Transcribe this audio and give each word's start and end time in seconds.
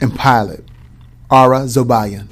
and 0.00 0.14
pilot 0.14 0.64
Ara 1.30 1.60
Zobayan. 1.60 2.28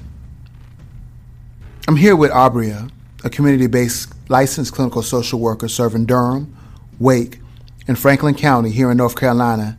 I'm 1.88 1.96
here 1.96 2.16
with 2.16 2.30
Abria, 2.30 2.90
a 3.24 3.30
community 3.30 3.66
based 3.66 4.12
licensed 4.28 4.72
clinical 4.72 5.02
social 5.02 5.40
worker 5.40 5.68
serving 5.68 6.06
Durham, 6.06 6.56
Wake, 6.98 7.40
and 7.86 7.98
Franklin 7.98 8.34
County 8.34 8.70
here 8.70 8.90
in 8.90 8.96
North 8.96 9.16
Carolina. 9.16 9.78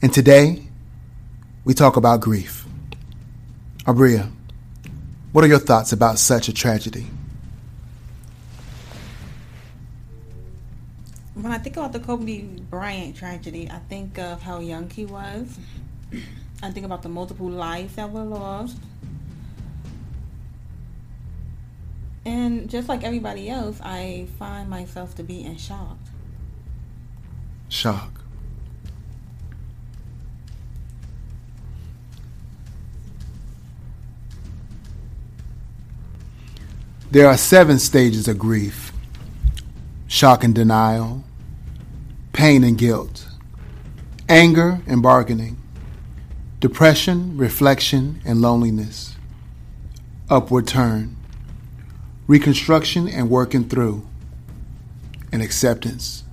And 0.00 0.12
today, 0.12 0.66
we 1.64 1.74
talk 1.74 1.96
about 1.96 2.20
grief. 2.20 2.66
Abria, 3.84 4.30
what 5.32 5.44
are 5.44 5.48
your 5.48 5.58
thoughts 5.58 5.92
about 5.92 6.18
such 6.18 6.48
a 6.48 6.52
tragedy? 6.52 7.06
When 11.44 11.52
I 11.52 11.58
think 11.58 11.76
about 11.76 11.92
the 11.92 12.00
Kobe 12.00 12.40
Bryant 12.70 13.14
tragedy, 13.14 13.68
I 13.70 13.78
think 13.90 14.18
of 14.18 14.40
how 14.40 14.60
young 14.60 14.88
he 14.88 15.04
was. 15.04 15.58
I 16.62 16.70
think 16.70 16.86
about 16.86 17.02
the 17.02 17.10
multiple 17.10 17.50
lives 17.50 17.96
that 17.96 18.10
were 18.10 18.22
lost. 18.22 18.78
And 22.24 22.70
just 22.70 22.88
like 22.88 23.04
everybody 23.04 23.50
else, 23.50 23.78
I 23.82 24.26
find 24.38 24.70
myself 24.70 25.14
to 25.16 25.22
be 25.22 25.44
in 25.44 25.58
shock. 25.58 25.98
Shock. 27.68 28.22
There 37.10 37.28
are 37.28 37.36
seven 37.36 37.78
stages 37.78 38.28
of 38.28 38.38
grief 38.38 38.94
shock 40.14 40.44
and 40.44 40.54
denial, 40.54 41.24
pain 42.34 42.64
and 42.64 42.76
guilt, 42.76 43.28
anger 44.28 44.82
and 44.88 45.00
bargaining, 45.00 45.56
depression, 46.58 47.38
reflection, 47.38 48.20
and 48.24 48.42
loneliness, 48.42 49.14
upward 50.28 50.66
turn, 50.66 51.16
reconstruction 52.26 53.08
and 53.08 53.30
working 53.30 53.68
through, 53.68 54.06
and 55.30 55.42
acceptance 55.42 56.24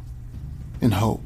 and 0.81 0.95
hope. 0.95 1.22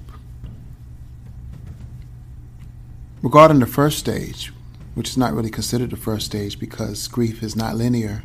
Regarding 3.22 3.60
the 3.60 3.66
first 3.66 3.98
stage, 3.98 4.52
which 4.94 5.10
is 5.10 5.18
not 5.18 5.34
really 5.34 5.50
considered 5.50 5.90
the 5.90 5.98
first 5.98 6.26
stage 6.26 6.60
because 6.60 7.08
grief 7.08 7.42
is 7.42 7.56
not 7.56 7.76
linear, 7.76 8.24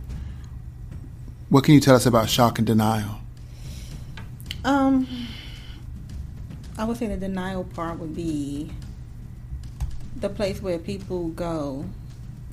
what 1.49 1.63
can 1.63 1.75
you 1.75 1.81
tell 1.81 1.95
us 1.95 2.07
about 2.07 2.29
shock 2.29 2.59
and 2.59 2.67
denial? 2.67 3.21
Um, 4.65 5.07
I 6.79 6.85
would 6.85 6.97
say 6.97 7.07
the 7.07 7.17
denial 7.17 7.65
part 7.65 7.99
would 7.99 8.15
be 8.15 8.71
the 10.17 10.29
place 10.29 10.61
where 10.63 10.79
people 10.79 11.29
go 11.29 11.85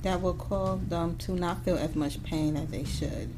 that 0.02 0.20
will 0.20 0.34
cause 0.34 0.80
them 0.88 1.16
to 1.16 1.32
not 1.32 1.64
feel 1.64 1.76
as 1.76 1.94
much 1.94 2.22
pain 2.22 2.56
as 2.56 2.68
they 2.68 2.84
should. 2.84 3.34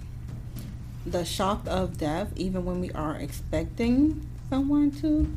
The 1.06 1.24
shock 1.24 1.62
of 1.66 1.98
death, 1.98 2.32
even 2.36 2.64
when 2.64 2.80
we 2.80 2.90
are 2.92 3.16
expecting 3.16 4.26
someone 4.50 4.90
to 5.00 5.32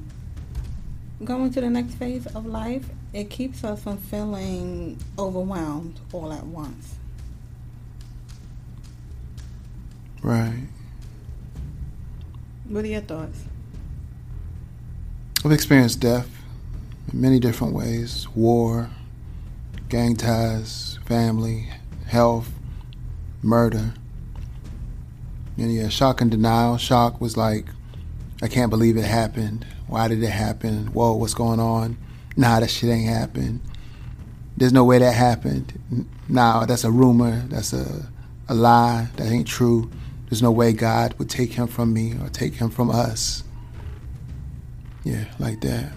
go 1.24 1.44
into 1.44 1.62
the 1.62 1.70
next 1.70 1.94
phase 1.96 2.26
of 2.28 2.46
life, 2.46 2.90
it 3.14 3.30
keeps 3.30 3.64
us 3.64 3.84
from 3.84 3.98
feeling 3.98 4.98
overwhelmed 5.18 6.00
all 6.12 6.34
at 6.34 6.46
once. 6.46 6.96
Right. 10.22 10.68
What 12.68 12.84
are 12.84 12.88
your 12.88 13.02
thoughts? 13.02 13.44
I've 15.46 15.52
experienced 15.52 16.00
death 16.00 16.30
in 17.12 17.20
many 17.20 17.38
different 17.38 17.74
ways 17.74 18.30
war, 18.34 18.90
gang 19.90 20.16
ties, 20.16 21.00
family, 21.06 21.68
health, 22.08 22.50
murder. 23.42 23.94
And 25.58 25.74
yeah, 25.74 25.90
shock 25.90 26.22
and 26.22 26.32
denial. 26.32 26.78
Shock 26.78 27.20
was 27.20 27.36
like, 27.36 27.66
I 28.42 28.48
can't 28.48 28.70
believe 28.70 28.96
it 28.96 29.04
happened. 29.04 29.66
Why 29.88 30.08
did 30.08 30.24
it 30.24 30.30
happen? 30.30 30.88
Whoa, 30.94 31.14
what's 31.14 31.34
going 31.34 31.60
on? 31.60 31.98
Nah, 32.38 32.62
that 32.62 32.70
shit 32.70 32.90
ain't 32.90 33.10
happened. 33.10 33.60
There's 34.56 34.72
no 34.72 34.86
way 34.86 35.00
that 35.00 35.12
happened. 35.12 36.08
Nah, 36.30 36.66
that's 36.66 36.86
a 36.86 36.92
rumor. 36.92 37.44
That's 37.50 37.74
a, 37.74 38.10
a 38.48 38.54
lie. 38.54 39.10
That 39.18 39.28
ain't 39.28 39.48
true. 39.48 39.92
There's 40.30 40.42
no 40.42 40.52
way 40.52 40.72
God 40.72 41.16
would 41.20 41.30
take 41.30 41.52
him 41.52 41.68
from 41.68 41.92
me 41.94 42.14
or 42.22 42.30
take 42.30 42.54
him 42.54 42.70
from 42.70 42.90
us. 42.90 43.44
Yeah, 45.04 45.26
like 45.40 45.60
that. 45.62 45.92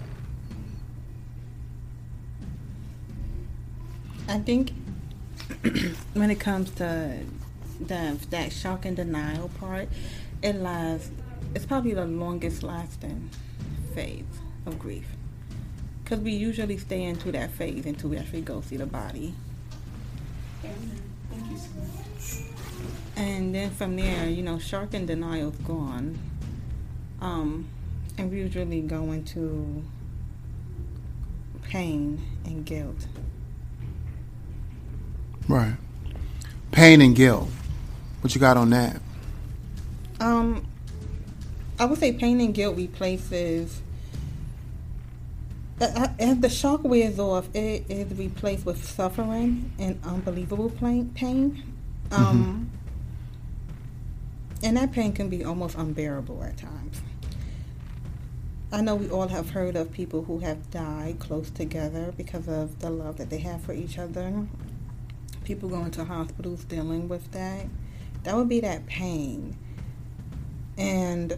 I 4.27 4.39
think 4.39 4.73
when 6.13 6.29
it 6.29 6.39
comes 6.39 6.69
to 6.71 7.19
the 7.79 8.17
that 8.29 8.51
shock 8.51 8.85
and 8.85 8.95
denial 8.97 9.49
part, 9.59 9.87
it 10.41 10.55
lasts. 10.55 11.11
It's 11.55 11.65
probably 11.65 11.93
the 11.93 12.05
longest 12.05 12.61
lasting 12.61 13.29
phase 13.95 14.25
of 14.65 14.77
grief 14.77 15.07
because 16.03 16.19
we 16.19 16.31
usually 16.31 16.77
stay 16.77 17.03
into 17.03 17.31
that 17.33 17.51
phase 17.51 17.85
until 17.85 18.09
we 18.09 18.17
actually 18.17 18.41
go 18.41 18.61
see 18.61 18.77
the 18.77 18.85
body. 18.85 19.33
And 23.15 23.53
then 23.53 23.71
from 23.71 23.95
there, 23.95 24.29
you 24.29 24.43
know, 24.43 24.59
shock 24.59 24.93
and 24.93 25.07
denial's 25.07 25.57
gone. 25.57 26.17
Um, 27.19 27.67
and 28.17 28.31
we 28.31 28.37
usually 28.37 28.81
go 28.81 29.11
into 29.11 29.83
pain 31.63 32.21
and 32.45 32.65
guilt. 32.65 33.07
Right. 35.47 35.75
Pain 36.71 37.01
and 37.01 37.15
guilt. 37.15 37.49
What 38.21 38.33
you 38.35 38.41
got 38.41 38.57
on 38.57 38.69
that? 38.71 39.01
Um, 40.19 40.65
I 41.79 41.85
would 41.85 41.99
say 41.99 42.13
pain 42.13 42.41
and 42.41 42.53
guilt 42.53 42.75
replaces. 42.75 43.81
Uh, 45.79 46.07
as 46.19 46.39
the 46.39 46.49
shock 46.49 46.83
wears 46.83 47.19
off, 47.19 47.53
it 47.55 47.85
is 47.87 48.11
replaced 48.17 48.65
with 48.65 48.83
suffering 48.83 49.71
and 49.77 49.99
unbelievable 50.03 50.71
pain. 50.71 51.13
Um, 52.11 52.21
mm-hmm 52.21 52.77
and 54.63 54.77
that 54.77 54.91
pain 54.91 55.13
can 55.13 55.29
be 55.29 55.43
almost 55.43 55.75
unbearable 55.75 56.43
at 56.43 56.57
times. 56.57 57.01
I 58.69 58.81
know 58.81 58.95
we 58.95 59.09
all 59.09 59.29
have 59.29 59.51
heard 59.51 59.77
of 59.77 59.93
people 59.93 60.23
who 60.23 60.39
have 60.39 60.69
died 60.71 61.19
close 61.19 61.49
together 61.49 62.13
because 62.17 62.49
of 62.49 62.79
the 62.79 62.89
love 62.89 63.15
that 63.17 63.29
they 63.29 63.37
have 63.37 63.61
for 63.61 63.71
each 63.71 63.97
other. 63.97 64.45
People 65.45 65.69
going 65.69 65.91
to 65.91 66.03
hospitals 66.03 66.65
dealing 66.65 67.07
with 67.07 67.31
that. 67.31 67.65
That 68.23 68.35
would 68.35 68.49
be 68.49 68.59
that 68.59 68.85
pain. 68.85 69.55
And 70.77 71.37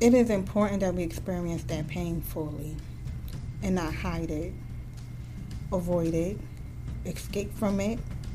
it 0.00 0.14
is 0.14 0.30
important 0.30 0.80
that 0.80 0.94
we 0.94 1.02
experience 1.02 1.64
that 1.64 1.86
pain 1.86 2.22
fully 2.22 2.74
and 3.62 3.74
not 3.74 3.92
hide 3.92 4.30
it, 4.30 4.54
avoid 5.70 6.14
it, 6.14 6.38
escape 7.04 7.52
from 7.54 7.78
it, 7.80 7.98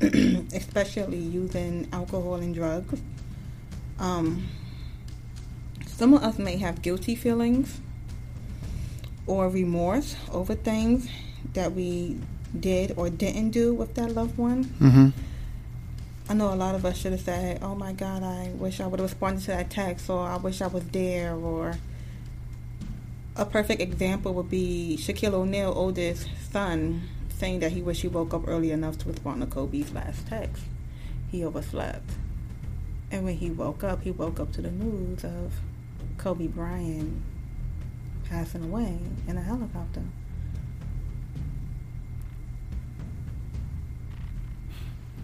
especially 0.54 1.18
using 1.18 1.88
alcohol 1.92 2.36
and 2.36 2.54
drugs. 2.54 3.00
Um, 3.98 4.46
some 5.96 6.12
of 6.12 6.22
us 6.24 6.38
may 6.38 6.56
have 6.56 6.82
guilty 6.82 7.14
feelings 7.14 7.80
or 9.26 9.48
remorse 9.48 10.16
over 10.32 10.54
things 10.54 11.08
that 11.52 11.72
we 11.72 12.18
did 12.58 12.92
or 12.96 13.08
didn't 13.10 13.50
do 13.50 13.72
with 13.72 13.94
that 13.94 14.10
loved 14.12 14.36
one. 14.36 14.64
Mm-hmm. 14.64 15.08
I 16.28 16.34
know 16.34 16.52
a 16.52 16.56
lot 16.56 16.74
of 16.74 16.84
us 16.84 16.98
should 16.98 17.12
have 17.12 17.20
said, 17.20 17.58
"Oh 17.62 17.74
my 17.74 17.92
God, 17.92 18.22
I 18.22 18.50
wish 18.54 18.80
I 18.80 18.86
would 18.86 18.98
have 18.98 19.10
responded 19.10 19.42
to 19.42 19.46
that 19.48 19.70
text," 19.70 20.08
or 20.10 20.26
"I 20.26 20.36
wish 20.36 20.60
I 20.62 20.66
was 20.66 20.84
there," 20.86 21.34
or 21.34 21.76
a 23.36 23.44
perfect 23.44 23.80
example 23.80 24.32
would 24.34 24.50
be 24.50 24.96
Shaquille 24.98 25.34
O'Neal, 25.34 25.72
oldest 25.76 26.28
son, 26.50 27.02
saying 27.38 27.60
that 27.60 27.72
he 27.72 27.82
wished 27.82 28.02
he 28.02 28.08
woke 28.08 28.32
up 28.32 28.48
early 28.48 28.70
enough 28.70 28.98
to 28.98 29.08
respond 29.08 29.42
to 29.42 29.46
Kobe's 29.46 29.92
last 29.92 30.26
text. 30.26 30.64
He 31.30 31.44
overslept, 31.44 32.10
and 33.10 33.24
when 33.24 33.36
he 33.36 33.50
woke 33.50 33.84
up, 33.84 34.02
he 34.02 34.10
woke 34.10 34.40
up 34.40 34.52
to 34.52 34.62
the 34.62 34.70
news 34.70 35.24
of 35.24 35.52
Kobe 36.24 36.46
Bryant 36.46 37.20
passing 38.30 38.64
away 38.64 38.98
in 39.28 39.36
a 39.36 39.42
helicopter. 39.42 40.00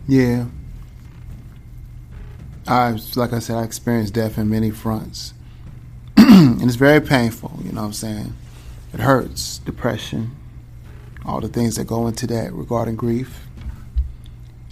Yeah. 0.06 0.44
I 2.68 2.98
like 3.16 3.32
I 3.32 3.38
said, 3.38 3.56
I 3.56 3.62
experienced 3.62 4.12
death 4.12 4.36
in 4.36 4.50
many 4.50 4.70
fronts. 4.70 5.32
and 6.18 6.60
it's 6.60 6.74
very 6.74 7.00
painful, 7.00 7.58
you 7.64 7.72
know 7.72 7.80
what 7.80 7.86
I'm 7.86 7.92
saying? 7.94 8.34
It 8.92 9.00
hurts, 9.00 9.56
depression, 9.56 10.36
all 11.24 11.40
the 11.40 11.48
things 11.48 11.76
that 11.76 11.86
go 11.86 12.08
into 12.08 12.26
that 12.26 12.52
regarding 12.52 12.96
grief. 12.96 13.46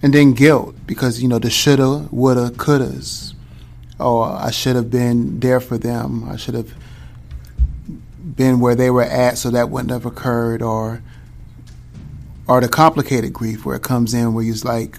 And 0.02 0.12
then 0.12 0.34
guilt, 0.34 0.76
because, 0.86 1.22
you 1.22 1.28
know, 1.28 1.38
the 1.38 1.48
shoulda, 1.48 2.06
woulda, 2.10 2.50
couldas 2.50 3.32
oh, 4.00 4.22
I 4.22 4.50
should 4.50 4.76
have 4.76 4.90
been 4.90 5.40
there 5.40 5.60
for 5.60 5.78
them. 5.78 6.28
I 6.28 6.36
should 6.36 6.54
have 6.54 6.72
been 8.36 8.60
where 8.60 8.74
they 8.74 8.90
were 8.90 9.02
at, 9.02 9.38
so 9.38 9.50
that 9.50 9.70
wouldn't 9.70 9.90
have 9.90 10.06
occurred. 10.06 10.62
Or, 10.62 11.02
or 12.46 12.60
the 12.60 12.68
complicated 12.68 13.32
grief 13.32 13.64
where 13.64 13.76
it 13.76 13.82
comes 13.82 14.14
in, 14.14 14.34
where 14.34 14.44
you're 14.44 14.56
like, 14.64 14.98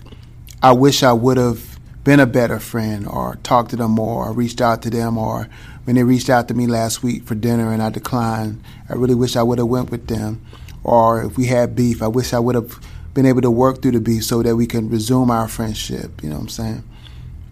I 0.62 0.74
wish 0.74 1.04
I 1.04 1.14
would 1.14 1.38
have 1.38 1.80
been 2.04 2.20
a 2.20 2.26
better 2.26 2.60
friend, 2.60 3.08
or 3.08 3.38
talked 3.44 3.70
to 3.72 3.76
them 3.76 3.92
more, 3.92 4.28
or 4.28 4.34
reached 4.34 4.62
out 4.62 4.82
to 4.84 4.90
them, 4.90 5.18
or 5.18 5.48
when 5.90 5.96
they 5.96 6.04
reached 6.04 6.30
out 6.30 6.48
to 6.48 6.54
me 6.54 6.68
last 6.68 7.02
week 7.02 7.24
for 7.24 7.34
dinner 7.36 7.74
and 7.74 7.82
I 7.82 7.90
declined, 7.90 8.64
I 8.90 8.94
really 8.94 9.16
wish 9.16 9.36
I 9.36 9.42
would 9.44 9.58
have 9.58 9.68
went 9.68 9.90
with 9.90 10.08
them. 10.08 10.46
Or 10.84 11.24
if 11.24 11.36
we 11.38 11.48
had 11.48 11.76
beef, 11.76 12.02
I 12.04 12.08
wish 12.08 12.32
I 12.32 12.40
would 12.40 12.56
have 12.56 12.80
been 13.14 13.26
able 13.26 13.42
to 13.42 13.52
work 13.52 13.82
through 13.82 13.94
the 13.94 14.00
beef 14.00 14.24
so 14.24 14.44
that 14.44 14.56
we 14.56 14.68
can 14.68 14.90
resume 14.90 15.32
our 15.32 15.48
friendship. 15.48 16.22
You 16.22 16.30
know 16.30 16.36
what 16.36 16.44
I'm 16.44 16.50
saying? 16.50 16.84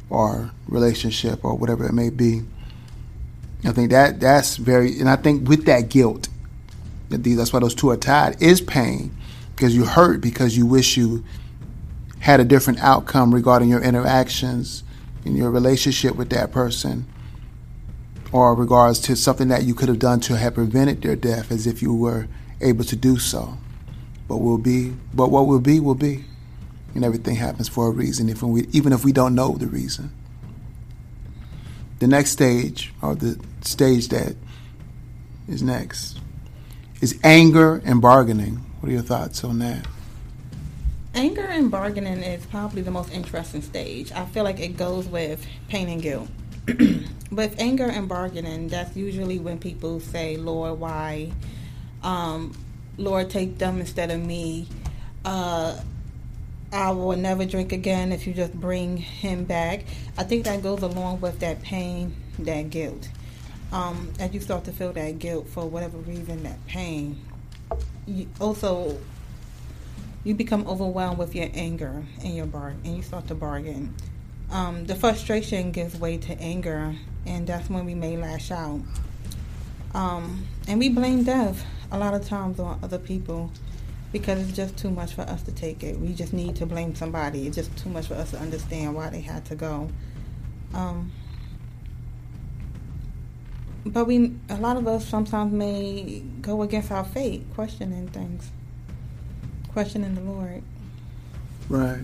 Or 0.10 0.52
relationship 0.68 1.44
or 1.44 1.56
whatever 1.56 1.86
it 1.86 1.94
may 1.94 2.10
be. 2.10 2.42
I 3.66 3.72
think 3.72 3.92
that 3.92 4.20
that's 4.20 4.58
very, 4.58 5.00
and 5.00 5.10
I 5.10 5.16
think 5.16 5.48
with 5.48 5.66
that 5.66 5.90
guilt, 5.90 6.30
that 7.10 7.24
these, 7.24 7.38
that's 7.38 7.52
why 7.52 7.60
those 7.60 7.76
two 7.76 7.90
are 7.90 7.98
tied, 7.98 8.42
is 8.42 8.62
pain 8.62 9.16
because 9.56 9.76
you 9.76 9.86
hurt 9.86 10.22
because 10.22 10.56
you 10.56 10.66
wish 10.66 10.98
you 10.98 11.24
had 12.20 12.40
a 12.40 12.46
different 12.46 12.80
outcome 12.80 13.34
regarding 13.34 13.70
your 13.70 13.82
interactions 13.82 14.84
in 15.26 15.36
your 15.36 15.52
relationship 15.52 16.16
with 16.16 16.30
that 16.30 16.52
person 16.52 17.06
or 18.32 18.54
regards 18.54 19.00
to 19.00 19.16
something 19.16 19.48
that 19.48 19.64
you 19.64 19.74
could 19.74 19.88
have 19.88 20.00
done 20.00 20.20
to 20.20 20.38
have 20.38 20.54
prevented 20.54 21.02
their 21.02 21.16
death 21.16 21.52
as 21.52 21.66
if 21.66 21.82
you 21.82 21.94
were 21.94 22.28
able 22.62 22.84
to 22.84 22.96
do 22.96 23.18
so. 23.18 23.58
But 24.28 24.38
will 24.38 24.58
be, 24.58 24.94
but 25.14 25.32
what 25.32 25.48
will 25.48 25.60
be 25.60 25.80
will 25.80 25.96
be 25.96 26.26
and 26.98 27.06
everything 27.06 27.36
happens 27.36 27.70
for 27.70 27.88
a 27.88 27.92
reason, 27.92 28.28
if 28.28 28.42
we, 28.42 28.66
even 28.72 28.92
if 28.92 29.06
we 29.06 29.12
don't 29.12 29.36
know 29.36 29.54
the 29.54 29.68
reason. 29.68 30.12
The 32.00 32.08
next 32.08 32.32
stage, 32.32 32.92
or 33.04 33.14
the 33.14 33.40
stage 33.62 34.08
that 34.08 34.36
is 35.48 35.62
next, 35.62 36.20
is 37.00 37.20
anger 37.24 37.84
and 37.86 38.02
bargaining. 38.02 38.56
What 38.80 38.90
are 38.90 38.94
your 38.94 39.04
thoughts 39.04 39.44
on 39.44 39.60
that? 39.60 39.86
Anger 41.14 41.46
and 41.46 41.70
bargaining 41.70 42.24
is 42.24 42.44
probably 42.48 42.82
the 42.82 42.90
most 42.90 43.12
interesting 43.14 43.62
stage. 43.62 44.12
I 44.12 44.26
feel 44.26 44.44
like 44.44 44.60
it 44.60 44.76
goes 44.76 45.08
with 45.08 45.46
pain 45.68 45.90
and 45.90 46.02
guilt. 46.02 46.30
with 47.32 47.60
anger 47.60 47.86
and 47.86 48.10
bargaining, 48.10 48.70
that's 48.70 48.98
usually 48.98 49.38
when 49.38 49.60
people 49.60 50.00
say, 50.00 50.38
Lord, 50.38 50.80
why? 50.80 51.32
Um, 52.02 52.58
Lord, 52.98 53.30
take 53.30 53.60
them 53.60 53.80
instead 53.80 54.10
of 54.10 54.20
me. 54.20 54.68
Uh, 55.24 55.80
I 56.72 56.92
will 56.92 57.16
never 57.16 57.46
drink 57.46 57.72
again 57.72 58.12
if 58.12 58.28
you 58.28 58.34
just 58.34 58.54
bring 58.54 58.98
him 58.98 59.46
back. 59.46 59.86
I 60.18 60.24
think 60.24 60.46
that 60.46 60.62
goes 60.62 60.82
along 60.82 61.22
with 61.22 61.40
that 61.40 61.62
pain, 61.62 62.16
that 62.40 62.70
guilt. 62.70 63.08
Um, 63.72 64.12
as 64.20 64.34
you 64.34 64.40
start 64.40 64.66
to 64.66 64.72
feel 64.72 64.92
that 64.94 65.20
guilt 65.20 65.48
for 65.48 65.68
whatever 65.68 65.98
reason, 66.00 66.44
that 66.44 66.66
pain, 66.68 67.22
you 68.06 68.28
also 68.40 68.98
you 70.24 70.34
become 70.34 70.68
overwhelmed 70.68 71.18
with 71.18 71.36
your 71.36 71.48
anger 71.54 72.04
and 72.22 72.36
your 72.36 72.46
bar, 72.46 72.76
and 72.84 72.98
you 72.98 73.02
start 73.02 73.28
to 73.28 73.36
bargain. 73.36 73.94
Um, 74.52 74.86
the 74.86 74.96
frustration 74.96 75.72
gives 75.72 75.98
way 75.98 76.18
to 76.18 76.38
anger, 76.40 76.96
and 77.26 77.48
that's 77.48 77.70
when 77.70 77.86
we 77.86 77.96
may 77.96 78.18
lash 78.18 78.52
out. 78.52 78.82
Um, 79.94 80.46
and 80.68 80.80
we 80.80 80.90
blame 80.90 81.24
death 81.24 81.66
a 81.92 81.98
lot 81.98 82.14
of 82.14 82.28
times 82.28 82.60
on 82.60 82.80
other 82.84 83.00
people 83.00 83.52
because 84.20 84.40
it's 84.40 84.56
just 84.56 84.78
too 84.78 84.90
much 84.90 85.14
for 85.14 85.22
us 85.22 85.44
to 85.44 85.52
take 85.52 85.84
it. 85.84 86.00
We 86.00 86.14
just 86.14 86.34
need 86.34 86.56
to 86.58 86.66
blame 86.66 86.96
somebody. 86.96 87.48
It's 87.48 87.56
just 87.56 87.76
too 87.78 87.90
much 87.90 88.08
for 88.08 88.16
us 88.16 88.32
to 88.32 88.38
understand 88.38 88.96
why 88.96 89.10
they 89.10 89.22
had 89.22 89.46
to 89.46 89.56
go. 89.56 89.90
Um, 90.74 91.12
but 93.86 94.06
we, 94.06 94.36
a 94.50 94.58
lot 94.58 94.78
of 94.78 94.88
us 94.88 95.08
sometimes 95.08 95.54
may 95.54 96.24
go 96.42 96.62
against 96.62 96.92
our 96.92 97.06
fate, 97.06 97.46
questioning 97.54 98.08
things, 98.10 98.50
questioning 99.72 100.16
the 100.16 100.22
Lord. 100.22 100.64
Right. 101.70 102.04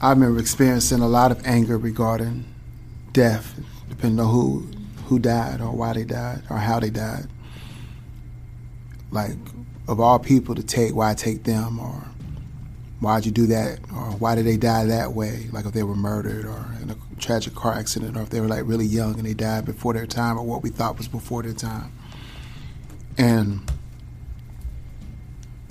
I 0.00 0.10
remember 0.10 0.38
experiencing 0.38 1.00
a 1.00 1.08
lot 1.08 1.32
of 1.32 1.44
anger 1.44 1.76
regarding 1.78 2.44
death, 3.12 3.58
depending 3.88 4.20
on 4.20 4.30
who 4.30 4.68
who 5.06 5.18
died 5.18 5.62
or 5.62 5.72
why 5.72 5.94
they 5.94 6.04
died 6.04 6.42
or 6.50 6.58
how 6.58 6.78
they 6.78 6.90
died 6.90 7.26
like 9.10 9.36
of 9.86 10.00
all 10.00 10.18
people 10.18 10.54
to 10.54 10.62
take, 10.62 10.94
why 10.94 11.14
take 11.14 11.44
them? 11.44 11.80
Or 11.80 12.04
why'd 13.00 13.24
you 13.24 13.32
do 13.32 13.46
that? 13.46 13.80
Or 13.92 14.12
why 14.12 14.34
did 14.34 14.44
they 14.44 14.56
die 14.56 14.84
that 14.84 15.12
way? 15.12 15.46
Like 15.50 15.64
if 15.64 15.72
they 15.72 15.82
were 15.82 15.96
murdered 15.96 16.44
or 16.44 16.66
in 16.82 16.90
a 16.90 16.96
tragic 17.18 17.54
car 17.54 17.72
accident 17.72 18.16
or 18.16 18.22
if 18.22 18.30
they 18.30 18.40
were 18.40 18.48
like 18.48 18.62
really 18.66 18.86
young 18.86 19.14
and 19.14 19.26
they 19.26 19.34
died 19.34 19.64
before 19.64 19.94
their 19.94 20.06
time 20.06 20.38
or 20.38 20.44
what 20.44 20.62
we 20.62 20.70
thought 20.70 20.98
was 20.98 21.08
before 21.08 21.42
their 21.42 21.54
time. 21.54 21.92
And 23.16 23.70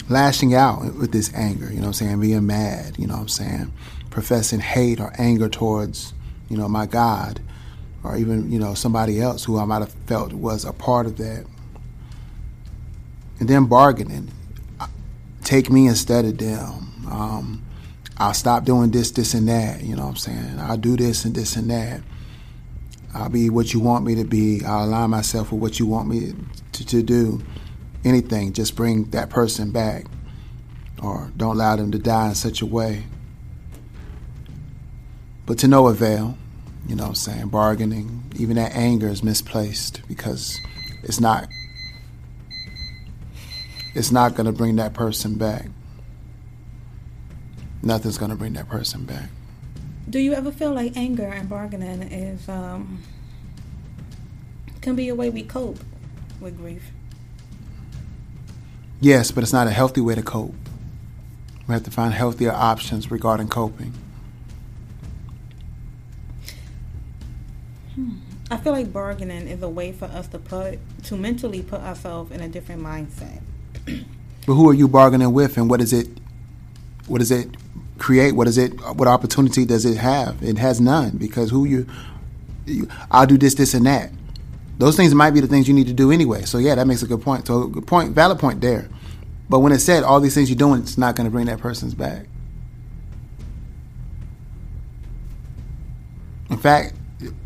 lashing 0.09 0.53
out 0.53 0.81
with 0.95 1.11
this 1.11 1.33
anger, 1.33 1.69
you 1.69 1.75
know 1.75 1.81
what 1.81 1.87
I'm 1.87 1.93
saying, 1.93 2.21
being 2.21 2.45
mad, 2.45 2.97
you 2.97 3.07
know 3.07 3.13
what 3.15 3.21
I'm 3.21 3.27
saying, 3.29 3.73
professing 4.09 4.59
hate 4.59 4.99
or 4.99 5.13
anger 5.17 5.47
towards, 5.47 6.13
you 6.49 6.57
know, 6.57 6.67
my 6.67 6.85
God 6.85 7.39
or 8.03 8.17
even, 8.17 8.51
you 8.51 8.59
know, 8.59 8.73
somebody 8.73 9.21
else 9.21 9.43
who 9.43 9.59
I 9.59 9.65
might 9.65 9.79
have 9.79 9.93
felt 10.07 10.33
was 10.33 10.65
a 10.65 10.73
part 10.73 11.05
of 11.05 11.17
that 11.17 11.45
and 13.39 13.47
then 13.47 13.65
bargaining. 13.65 14.31
Take 15.43 15.69
me 15.69 15.87
instead 15.87 16.25
of 16.25 16.37
them. 16.37 17.07
Um, 17.09 17.63
I'll 18.17 18.33
stop 18.33 18.65
doing 18.65 18.91
this, 18.91 19.11
this, 19.11 19.33
and 19.33 19.47
that. 19.47 19.83
You 19.83 19.95
know 19.95 20.03
what 20.03 20.09
I'm 20.09 20.15
saying? 20.17 20.59
I'll 20.59 20.77
do 20.77 20.97
this 20.97 21.23
and 21.23 21.35
this 21.35 21.55
and 21.55 21.69
that. 21.69 22.01
I'll 23.13 23.29
be 23.29 23.49
what 23.49 23.73
you 23.73 23.79
want 23.79 24.05
me 24.05 24.15
to 24.15 24.25
be. 24.25 24.61
I'll 24.65 24.85
align 24.85 25.09
myself 25.09 25.51
with 25.51 25.61
what 25.61 25.79
you 25.79 25.85
want 25.85 26.09
me 26.09 26.33
to, 26.73 26.85
to 26.85 27.01
do. 27.01 27.41
Anything, 28.03 28.53
just 28.53 28.75
bring 28.75 29.05
that 29.11 29.29
person 29.29 29.71
back. 29.71 30.05
Or 31.01 31.31
don't 31.37 31.55
allow 31.55 31.75
them 31.75 31.91
to 31.91 31.99
die 31.99 32.29
in 32.29 32.35
such 32.35 32.61
a 32.61 32.65
way. 32.65 33.03
But 35.45 35.59
to 35.59 35.67
no 35.67 35.87
avail, 35.87 36.37
you 36.87 36.95
know 36.95 37.03
what 37.03 37.09
I'm 37.09 37.15
saying? 37.15 37.47
Bargaining, 37.47 38.23
even 38.35 38.57
that 38.57 38.73
anger 38.73 39.07
is 39.07 39.23
misplaced 39.23 40.01
because 40.07 40.59
it's 41.03 41.19
not 41.19 41.47
it's 43.97 44.11
not 44.11 44.35
going 44.35 44.45
to 44.45 44.51
bring 44.51 44.75
that 44.75 44.93
person 44.93 45.35
back. 45.35 45.65
Nothing's 47.81 48.19
going 48.19 48.29
to 48.29 48.37
bring 48.37 48.53
that 48.53 48.69
person 48.69 49.05
back. 49.05 49.29
Do 50.07 50.19
you 50.19 50.33
ever 50.33 50.51
feel 50.51 50.71
like 50.71 50.95
anger 50.95 51.25
and 51.25 51.49
bargaining 51.49 52.03
is 52.03 52.47
um, 52.47 53.01
can 54.81 54.95
be 54.95 55.09
a 55.09 55.15
way 55.15 55.31
we 55.31 55.41
cope 55.41 55.79
with 56.39 56.57
grief? 56.57 56.91
Yes, 59.01 59.31
but 59.31 59.43
it's 59.43 59.51
not 59.51 59.65
a 59.65 59.71
healthy 59.71 60.01
way 60.01 60.13
to 60.13 60.21
cope. 60.21 60.55
We 61.67 61.73
have 61.73 61.83
to 61.83 61.91
find 61.91 62.13
healthier 62.13 62.51
options 62.51 63.09
regarding 63.09 63.47
coping. 63.47 63.93
Hmm. 67.95 68.17
I 68.51 68.57
feel 68.57 68.73
like 68.73 68.93
bargaining 68.93 69.47
is 69.47 69.61
a 69.63 69.69
way 69.69 69.91
for 69.91 70.05
us 70.05 70.27
to 70.27 70.39
put 70.39 70.79
to 71.05 71.17
mentally 71.17 71.63
put 71.63 71.81
ourselves 71.81 72.31
in 72.31 72.41
a 72.41 72.47
different 72.47 72.81
mindset. 72.83 73.41
but 74.45 74.53
who 74.53 74.69
are 74.69 74.73
you 74.73 74.87
bargaining 74.87 75.33
with, 75.33 75.57
and 75.57 75.69
what 75.69 75.81
is 75.81 75.93
it? 75.93 76.07
What 77.07 77.19
does 77.19 77.31
it 77.31 77.49
create? 77.97 78.33
What 78.33 78.47
is 78.47 78.57
it? 78.57 78.73
What 78.95 79.07
opportunity 79.07 79.65
does 79.65 79.85
it 79.85 79.97
have? 79.97 80.41
It 80.43 80.57
has 80.57 80.79
none 80.81 81.17
because 81.17 81.49
who 81.49 81.65
you, 81.65 81.87
you 82.65 82.87
I'll 83.09 83.25
do 83.25 83.37
this, 83.37 83.55
this, 83.55 83.73
and 83.73 83.85
that. 83.85 84.11
Those 84.77 84.95
things 84.95 85.15
might 85.15 85.31
be 85.31 85.39
the 85.39 85.47
things 85.47 85.67
you 85.67 85.73
need 85.73 85.87
to 85.87 85.93
do 85.93 86.11
anyway. 86.11 86.43
So 86.43 86.59
yeah, 86.59 86.75
that 86.75 86.85
makes 86.85 87.01
a 87.01 87.07
good 87.07 87.21
point. 87.21 87.47
So 87.47 87.67
good 87.67 87.87
point, 87.87 88.11
valid 88.13 88.39
point 88.39 88.61
there. 88.61 88.89
But 89.49 89.59
when 89.59 89.71
it's 89.71 89.83
said, 89.83 90.03
all 90.03 90.19
these 90.19 90.35
things 90.35 90.49
you're 90.49 90.57
doing, 90.57 90.81
it's 90.81 90.97
not 90.97 91.15
going 91.15 91.25
to 91.25 91.31
bring 91.31 91.45
that 91.45 91.59
person's 91.59 91.95
back. 91.95 92.25
In 96.49 96.57
fact, 96.57 96.93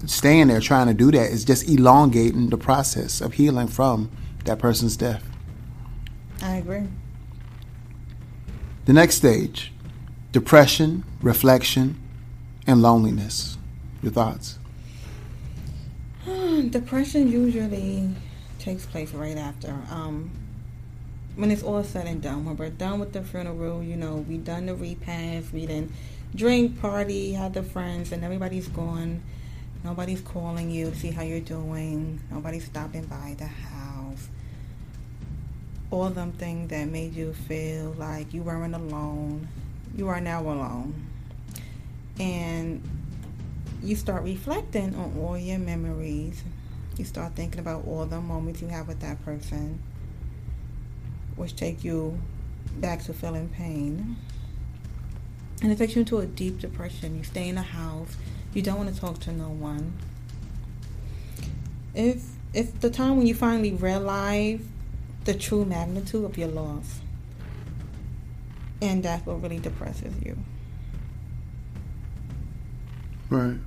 staying 0.06 0.48
there 0.48 0.60
trying 0.60 0.88
to 0.88 0.94
do 0.94 1.12
that 1.12 1.32
is 1.32 1.46
just 1.46 1.70
elongating 1.70 2.50
the 2.50 2.58
process 2.58 3.22
of 3.22 3.34
healing 3.34 3.68
from 3.68 4.12
that 4.46 4.60
person's 4.60 4.98
death. 4.98 5.24
I 6.42 6.56
agree. 6.56 6.88
The 8.86 8.94
next 8.94 9.16
stage 9.16 9.72
depression, 10.32 11.04
reflection, 11.22 12.00
and 12.66 12.82
loneliness. 12.82 13.58
Your 14.02 14.12
thoughts? 14.12 14.58
Depression 16.26 17.32
usually 17.32 18.10
takes 18.60 18.86
place 18.86 19.12
right 19.14 19.38
after. 19.38 19.76
Um, 19.90 20.32
when 21.36 21.52
it's 21.52 21.64
all 21.64 21.84
said 21.84 22.08
and 22.08 22.22
done, 22.22 22.46
when 22.46 22.58
we're 22.58 22.70
done 22.70 23.00
with 23.00 23.14
the 23.14 23.24
funeral, 23.24 23.84
you 23.84 23.96
know, 23.96 24.26
we 24.28 24.38
done 24.38 24.66
the 24.66 24.76
repast, 24.76 25.54
we 25.54 25.66
didn't 25.66 25.92
drink, 26.36 26.80
party, 26.82 27.34
had 27.34 27.54
the 27.54 27.64
friends, 27.64 28.12
and 28.12 28.24
everybody's 28.24 28.68
gone. 28.68 29.22
Nobody's 29.84 30.22
calling 30.22 30.70
you 30.70 30.92
to 30.92 30.96
see 30.96 31.12
how 31.12 31.24
you're 31.24 31.40
doing. 31.40 32.20
Nobody's 32.30 32.66
stopping 32.66 33.06
by 33.06 33.36
the 33.38 33.48
house. 33.48 33.81
All 35.92 36.10
them 36.10 36.32
things 36.32 36.70
that 36.70 36.86
made 36.88 37.14
you 37.14 37.34
feel 37.34 37.94
like 37.98 38.34
you 38.34 38.42
weren't 38.42 38.74
alone. 38.74 39.48
You 39.96 40.08
are 40.08 40.22
now 40.22 40.42
alone. 40.42 41.08
And 42.20 42.82
you 43.84 43.96
start 43.96 44.24
reflecting 44.24 44.96
on 44.96 45.16
all 45.20 45.38
your 45.38 45.60
memories. 45.60 46.44
You 46.98 47.06
start 47.06 47.36
thinking 47.36 47.60
about 47.60 47.86
all 47.86 48.06
the 48.06 48.22
moments 48.22 48.62
you 48.62 48.70
have 48.70 48.88
with 48.88 49.02
that 49.02 49.24
person 49.26 49.82
which 51.36 51.56
take 51.56 51.84
you 51.84 52.20
back 52.78 53.04
to 53.04 53.14
feeling 53.14 53.50
pain. 53.50 54.16
And 55.62 55.72
it 55.72 55.78
takes 55.78 55.96
you 55.96 56.02
into 56.02 56.20
a 56.20 56.26
deep 56.26 56.60
depression. 56.60 57.18
You 57.18 57.24
stay 57.24 57.50
in 57.50 57.58
a 57.58 57.64
house. 57.64 58.16
You 58.54 58.62
don't 58.62 58.78
want 58.78 58.94
to 58.94 59.00
talk 59.00 59.20
to 59.22 59.32
no 59.32 59.50
one. 59.50 59.94
If 61.94 62.24
if 62.54 62.80
the 62.82 62.90
time 62.90 63.18
when 63.18 63.28
you 63.28 63.34
finally 63.34 63.74
realize 63.74 64.60
the 65.24 65.34
true 65.34 65.66
magnitude 65.66 66.26
of 66.26 66.38
your 66.38 66.48
loss, 66.48 67.00
and 68.82 69.04
that's 69.04 69.26
what 69.26 69.42
really 69.42 69.60
depresses 69.60 70.14
you. 70.24 70.38
Right. 73.30 73.58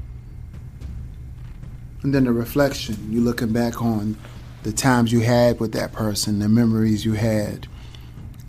And 2.02 2.14
then 2.14 2.24
the 2.24 2.32
reflection, 2.32 3.10
you 3.10 3.22
looking 3.22 3.52
back 3.52 3.80
on 3.80 4.16
the 4.62 4.72
times 4.72 5.12
you 5.12 5.20
had 5.20 5.60
with 5.60 5.72
that 5.72 5.92
person, 5.92 6.38
the 6.38 6.48
memories 6.48 7.04
you 7.04 7.12
had. 7.12 7.66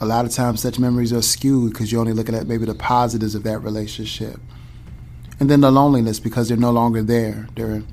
A 0.01 0.05
lot 0.05 0.25
of 0.25 0.31
times, 0.31 0.61
such 0.61 0.77
memories 0.77 1.13
are 1.13 1.21
skewed 1.21 1.71
because 1.71 1.91
you're 1.91 2.01
only 2.01 2.13
looking 2.13 2.35
at 2.35 2.47
maybe 2.47 2.65
the 2.65 2.75
positives 2.75 3.33
of 3.33 3.43
that 3.43 3.59
relationship. 3.59 4.39
And 5.39 5.49
then 5.49 5.61
the 5.61 5.71
loneliness 5.71 6.19
because 6.19 6.49
they're 6.49 6.57
no 6.57 6.71
longer 6.71 7.01
there. 7.01 7.47
They're, 7.55 7.83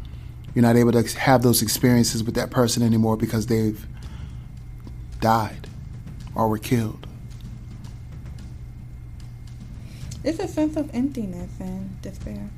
you're 0.55 0.63
not 0.63 0.77
able 0.77 0.93
to 0.93 1.19
have 1.19 1.43
those 1.43 1.63
experiences 1.63 2.25
with 2.25 2.35
that 2.35 2.51
person 2.51 2.83
anymore 2.83 3.17
because 3.17 3.47
they've 3.47 3.87
died 5.23 5.69
or 6.35 6.49
were 6.49 6.59
killed. 6.59 7.07
It's 10.25 10.39
a 10.39 10.47
sense 10.47 10.77
of 10.77 10.95
emptiness 10.95 11.51
and 11.59 12.01
despair. 12.03 12.51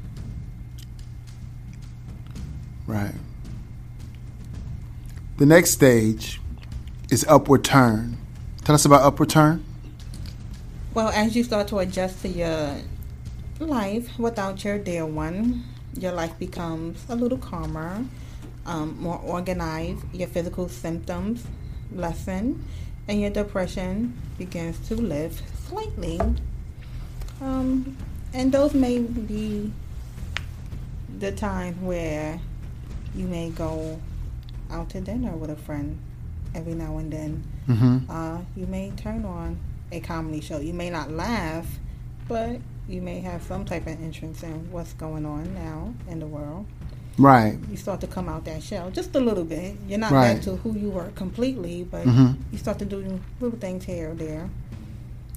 Right. 2.87 3.14
The 5.37 5.47
next 5.47 5.71
stage 5.71 6.40
is 7.11 7.25
upward 7.28 7.64
turn. 7.64 8.18
Tell 8.64 8.75
us 8.75 8.85
about 8.85 9.02
upward 9.02 9.30
turn. 9.30 9.64
Well, 10.92 11.09
as 11.09 11.35
you 11.35 11.44
start 11.44 11.68
to 11.68 11.78
adjust 11.78 12.23
to 12.23 12.28
your 12.28 12.76
life 13.59 14.18
without 14.18 14.64
your 14.64 14.78
dear 14.78 15.06
one, 15.06 15.64
your 15.99 16.12
life 16.12 16.38
becomes 16.38 17.04
a 17.09 17.16
little 17.16 17.38
calmer, 17.38 18.04
um, 18.66 18.97
more 19.00 19.18
organized. 19.18 20.04
Your 20.12 20.28
physical 20.28 20.68
symptoms 20.68 21.44
lessen, 21.93 22.64
and 23.09 23.21
your 23.21 23.31
depression 23.31 24.17
begins 24.38 24.79
to 24.88 24.95
lift 24.95 25.43
slightly. 25.69 26.21
Um, 27.41 27.97
and 28.33 28.53
those 28.53 28.75
may 28.75 29.00
be 29.00 29.73
the 31.19 31.33
time 31.33 31.85
where 31.85 32.41
you 33.14 33.26
may 33.26 33.50
go 33.50 34.00
out 34.71 34.91
to 34.91 35.00
dinner 35.00 35.33
with 35.33 35.50
a 35.50 35.57
friend 35.57 35.99
every 36.55 36.75
now 36.75 36.99
and 36.99 37.12
then. 37.12 37.45
Mm-hmm. 37.69 38.11
Uh, 38.11 38.41
you 38.57 38.67
may 38.67 38.91
turn 38.97 39.25
on 39.25 39.59
a 39.93 40.00
comedy 40.00 40.41
show. 40.41 40.59
You 40.59 40.75
may 40.75 40.91
not 40.91 41.11
laugh, 41.11 41.67
but 42.29 42.59
you 42.88 43.00
may 43.00 43.21
have 43.21 43.43
some 43.43 43.64
type 43.64 43.87
of 43.87 44.00
interest 44.03 44.43
in 44.43 44.71
what's 44.71 44.93
going 44.95 45.25
on 45.25 45.55
now 45.55 45.95
in 46.09 46.21
the 46.21 46.26
world. 46.26 46.67
Right. 47.16 47.59
You 47.71 47.76
start 47.76 48.00
to 48.00 48.06
come 48.06 48.28
out 48.28 48.44
that 48.47 48.62
shell 48.62 48.90
just 48.90 49.14
a 49.14 49.21
little 49.21 49.44
bit. 49.44 49.76
You're 49.88 49.99
not 49.99 50.11
right. 50.11 50.35
back 50.35 50.42
to 50.44 50.56
who 50.56 50.76
you 50.76 50.90
were 50.90 51.11
completely, 51.14 51.85
but 51.85 52.06
mm-hmm. 52.06 52.40
you 52.50 52.59
start 52.59 52.78
to 52.80 52.85
do 52.85 53.21
little 53.40 53.59
things 53.59 53.85
here 53.85 54.11
or 54.11 54.14
there. 54.14 54.50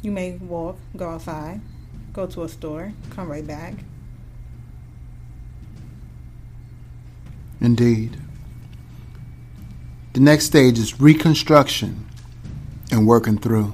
You 0.02 0.12
may 0.12 0.34
walk, 0.38 0.78
go 0.96 1.10
outside, 1.10 1.62
go 2.14 2.26
to 2.28 2.44
a 2.44 2.50
store, 2.50 2.94
come 3.12 3.30
right 3.30 3.46
back. 3.46 3.76
Indeed. 7.62 8.18
The 10.14 10.20
next 10.20 10.46
stage 10.46 10.80
is 10.80 11.00
reconstruction 11.00 12.06
and 12.92 13.06
working 13.06 13.38
through. 13.38 13.74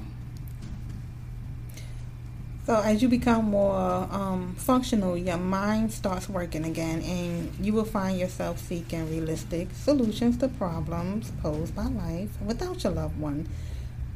So 2.66 2.80
as 2.80 3.02
you 3.02 3.08
become 3.08 3.50
more 3.50 4.08
um, 4.10 4.54
functional, 4.56 5.18
your 5.18 5.36
mind 5.36 5.92
starts 5.92 6.30
working 6.30 6.64
again, 6.64 7.02
and 7.02 7.52
you 7.60 7.74
will 7.74 7.84
find 7.84 8.18
yourself 8.18 8.58
seeking 8.58 9.10
realistic 9.10 9.68
solutions 9.74 10.38
to 10.38 10.48
problems 10.48 11.30
posed 11.42 11.76
by 11.76 11.84
life 11.84 12.30
without 12.40 12.82
your 12.82 12.94
loved 12.94 13.20
one. 13.20 13.46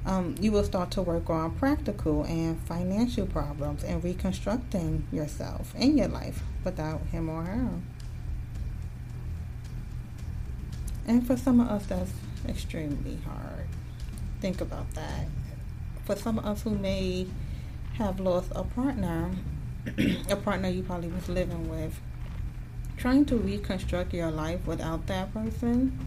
Um, 0.06 0.34
you 0.40 0.50
will 0.50 0.64
start 0.64 0.90
to 0.92 1.02
work 1.02 1.28
on 1.28 1.56
practical 1.56 2.24
and 2.24 2.58
financial 2.60 3.26
problems 3.26 3.84
and 3.84 4.02
reconstructing 4.02 5.06
yourself 5.12 5.74
and 5.76 5.98
your 5.98 6.08
life 6.08 6.42
without 6.64 7.02
him 7.12 7.28
or 7.28 7.42
her. 7.42 7.68
And 11.06 11.26
for 11.26 11.36
some 11.36 11.60
of 11.60 11.68
us, 11.68 11.84
that's 11.84 12.12
extremely 12.48 13.18
hard. 13.26 13.66
Think 14.40 14.62
about 14.62 14.90
that. 14.94 15.26
For 16.06 16.16
some 16.16 16.38
of 16.38 16.46
us 16.46 16.62
who 16.62 16.70
may 16.70 17.26
have 17.98 18.20
lost 18.20 18.50
a 18.54 18.62
partner, 18.62 19.30
a 20.30 20.36
partner 20.36 20.68
you 20.68 20.82
probably 20.82 21.08
was 21.08 21.28
living 21.28 21.68
with, 21.68 22.00
trying 22.96 23.24
to 23.26 23.36
reconstruct 23.36 24.14
your 24.14 24.30
life 24.30 24.64
without 24.66 25.06
that 25.08 25.34
person, 25.34 25.98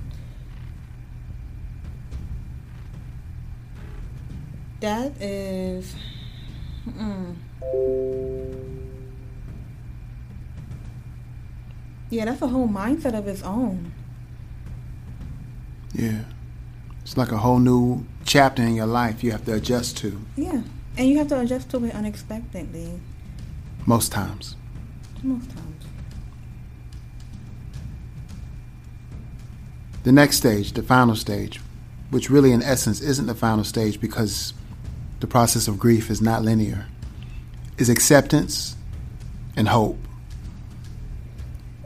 that 4.80 5.12
is. 5.22 5.96
Mm, 6.88 7.36
yeah, 12.10 12.26
that's 12.26 12.42
a 12.42 12.48
whole 12.48 12.68
mindset 12.68 13.18
of 13.18 13.28
its 13.28 13.44
own. 13.44 13.94
Yeah. 15.94 16.24
It's 17.02 17.18
like 17.18 17.32
a 17.32 17.38
whole 17.38 17.60
new 17.60 18.06
chapter 18.24 18.64
in 18.64 18.76
your 18.76 18.86
life 18.86 19.24
you 19.24 19.32
have 19.32 19.46
to 19.46 19.56
adjust 19.56 19.98
to. 19.98 20.22
Yeah. 20.38 20.62
And 21.02 21.10
you 21.10 21.18
have 21.18 21.30
to 21.30 21.40
adjust 21.40 21.72
to 21.72 21.84
it 21.84 21.96
unexpectedly. 21.96 22.92
Most 23.88 24.12
times. 24.12 24.56
Most 25.24 25.50
times. 25.50 25.86
The 30.04 30.12
next 30.12 30.38
stage, 30.38 30.74
the 30.74 30.84
final 30.84 31.16
stage, 31.16 31.60
which 32.12 32.30
really 32.30 32.52
in 32.52 32.62
essence 32.62 33.02
isn't 33.02 33.26
the 33.26 33.34
final 33.34 33.64
stage 33.64 34.00
because 34.00 34.54
the 35.22 35.26
process 35.26 35.68
of 35.68 35.80
grief 35.80 36.12
is 36.12 36.22
not 36.22 36.44
linear, 36.44 36.86
is 37.80 37.90
acceptance 37.90 38.76
and 39.56 39.70
hope. 39.70 39.98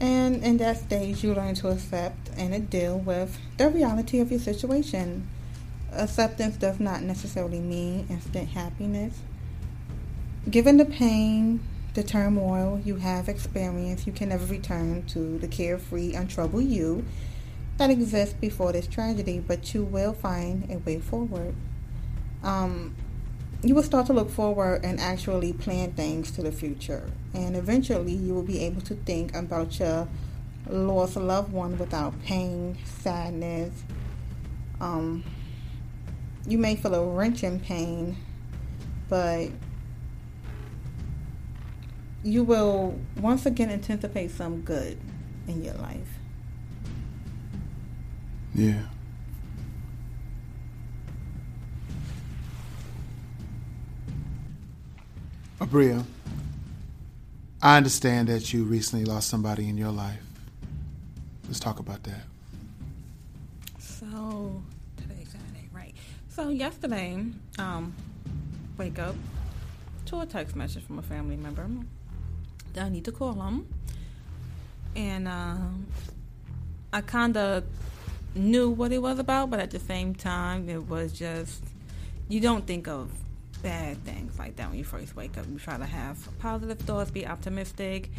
And 0.01 0.43
in 0.43 0.57
that 0.57 0.75
stage, 0.75 1.23
you 1.23 1.33
learn 1.33 1.55
to 1.55 1.69
accept 1.69 2.31
and 2.35 2.69
deal 2.69 2.99
with 2.99 3.37
the 3.55 3.69
reality 3.69 4.19
of 4.19 4.29
your 4.29 4.41
situation. 4.41 5.25
Acceptance 5.93 6.57
does 6.57 6.79
not 6.79 7.01
necessarily 7.01 7.59
mean 7.59 8.07
instant 8.09 8.49
happiness. 8.49 9.19
Given 10.49 10.77
the 10.77 10.85
pain, 10.85 11.61
the 11.93 12.03
turmoil 12.03 12.81
you 12.83 12.97
have 12.97 13.29
experienced, 13.29 14.05
you 14.05 14.13
can 14.13 14.29
never 14.29 14.45
return 14.45 15.03
to 15.07 15.37
the 15.39 15.47
carefree, 15.47 16.13
untroubled 16.13 16.65
you 16.65 17.05
that 17.77 17.89
exists 17.89 18.33
before 18.33 18.71
this 18.71 18.87
tragedy, 18.87 19.39
but 19.39 19.73
you 19.73 19.83
will 19.83 20.13
find 20.13 20.69
a 20.71 20.77
way 20.79 20.99
forward. 20.99 21.55
Um, 22.43 22.95
you 23.63 23.73
will 23.73 23.83
start 23.83 24.05
to 24.07 24.13
look 24.13 24.29
forward 24.29 24.85
and 24.85 24.99
actually 24.99 25.51
plan 25.53 25.91
things 25.93 26.31
to 26.31 26.41
the 26.41 26.51
future. 26.51 27.09
And 27.33 27.55
eventually, 27.55 28.13
you 28.13 28.33
will 28.33 28.43
be 28.43 28.59
able 28.59 28.81
to 28.81 28.95
think 28.95 29.35
about 29.35 29.79
your 29.79 30.07
lost 30.69 31.15
loved 31.15 31.51
one 31.51 31.77
without 31.77 32.21
pain, 32.23 32.77
sadness. 32.85 33.83
Um, 34.79 35.23
you 36.47 36.57
may 36.57 36.75
feel 36.75 36.93
a 36.93 37.03
wrenching 37.03 37.59
pain, 37.59 38.17
but 39.09 39.49
you 42.23 42.43
will 42.43 42.99
once 43.17 43.45
again 43.45 43.69
anticipate 43.69 44.31
some 44.31 44.61
good 44.61 44.97
in 45.47 45.63
your 45.63 45.75
life. 45.75 46.07
Yeah. 48.53 48.81
Abria, 55.59 56.03
I 57.61 57.77
understand 57.77 58.27
that 58.27 58.53
you 58.53 58.65
recently 58.65 59.05
lost 59.05 59.29
somebody 59.29 59.69
in 59.69 59.77
your 59.77 59.91
life. 59.91 60.21
Let's 61.45 61.59
talk 61.59 61.79
about 61.79 62.03
that. 62.03 62.23
So 63.79 64.05
today's 64.35 64.43
Saturday, 64.45 64.55
right? 64.55 64.74
So 66.35 66.49
yesterday, 66.49 67.23
um, 67.57 67.95
wake 68.77 68.99
up 68.99 69.15
to 70.07 70.19
a 70.19 70.25
text 70.25 70.53
message 70.53 70.83
from 70.83 70.99
a 70.99 71.01
family 71.01 71.37
member 71.37 71.65
that 72.73 72.83
I 72.83 72.89
need 72.89 73.05
to 73.05 73.13
call 73.13 73.31
them, 73.31 73.65
and 74.97 75.29
uh, 75.29 75.55
I 76.91 76.99
kind 76.99 77.37
of 77.37 77.63
knew 78.35 78.69
what 78.69 78.91
it 78.91 79.01
was 79.01 79.17
about, 79.17 79.49
but 79.49 79.61
at 79.61 79.71
the 79.71 79.79
same 79.79 80.13
time, 80.13 80.67
it 80.67 80.89
was 80.89 81.13
just 81.13 81.63
you 82.27 82.41
don't 82.41 82.67
think 82.67 82.89
of 82.89 83.11
bad 83.63 84.03
things 84.03 84.37
like 84.37 84.57
that 84.57 84.67
when 84.67 84.77
you 84.77 84.83
first 84.83 85.15
wake 85.15 85.37
up. 85.37 85.45
You 85.49 85.57
try 85.57 85.77
to 85.77 85.85
have 85.85 86.17
positive 86.39 86.79
thoughts, 86.79 87.11
be 87.11 87.25
optimistic. 87.25 88.09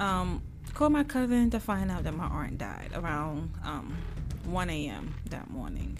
Um, 0.00 0.40
my 0.80 1.04
cousin 1.04 1.50
to 1.50 1.60
find 1.60 1.90
out 1.90 2.04
that 2.04 2.16
my 2.16 2.24
aunt 2.24 2.56
died 2.56 2.92
around 2.94 3.50
um, 3.66 3.98
1 4.46 4.70
a.m. 4.70 5.12
that 5.28 5.50
morning. 5.50 5.98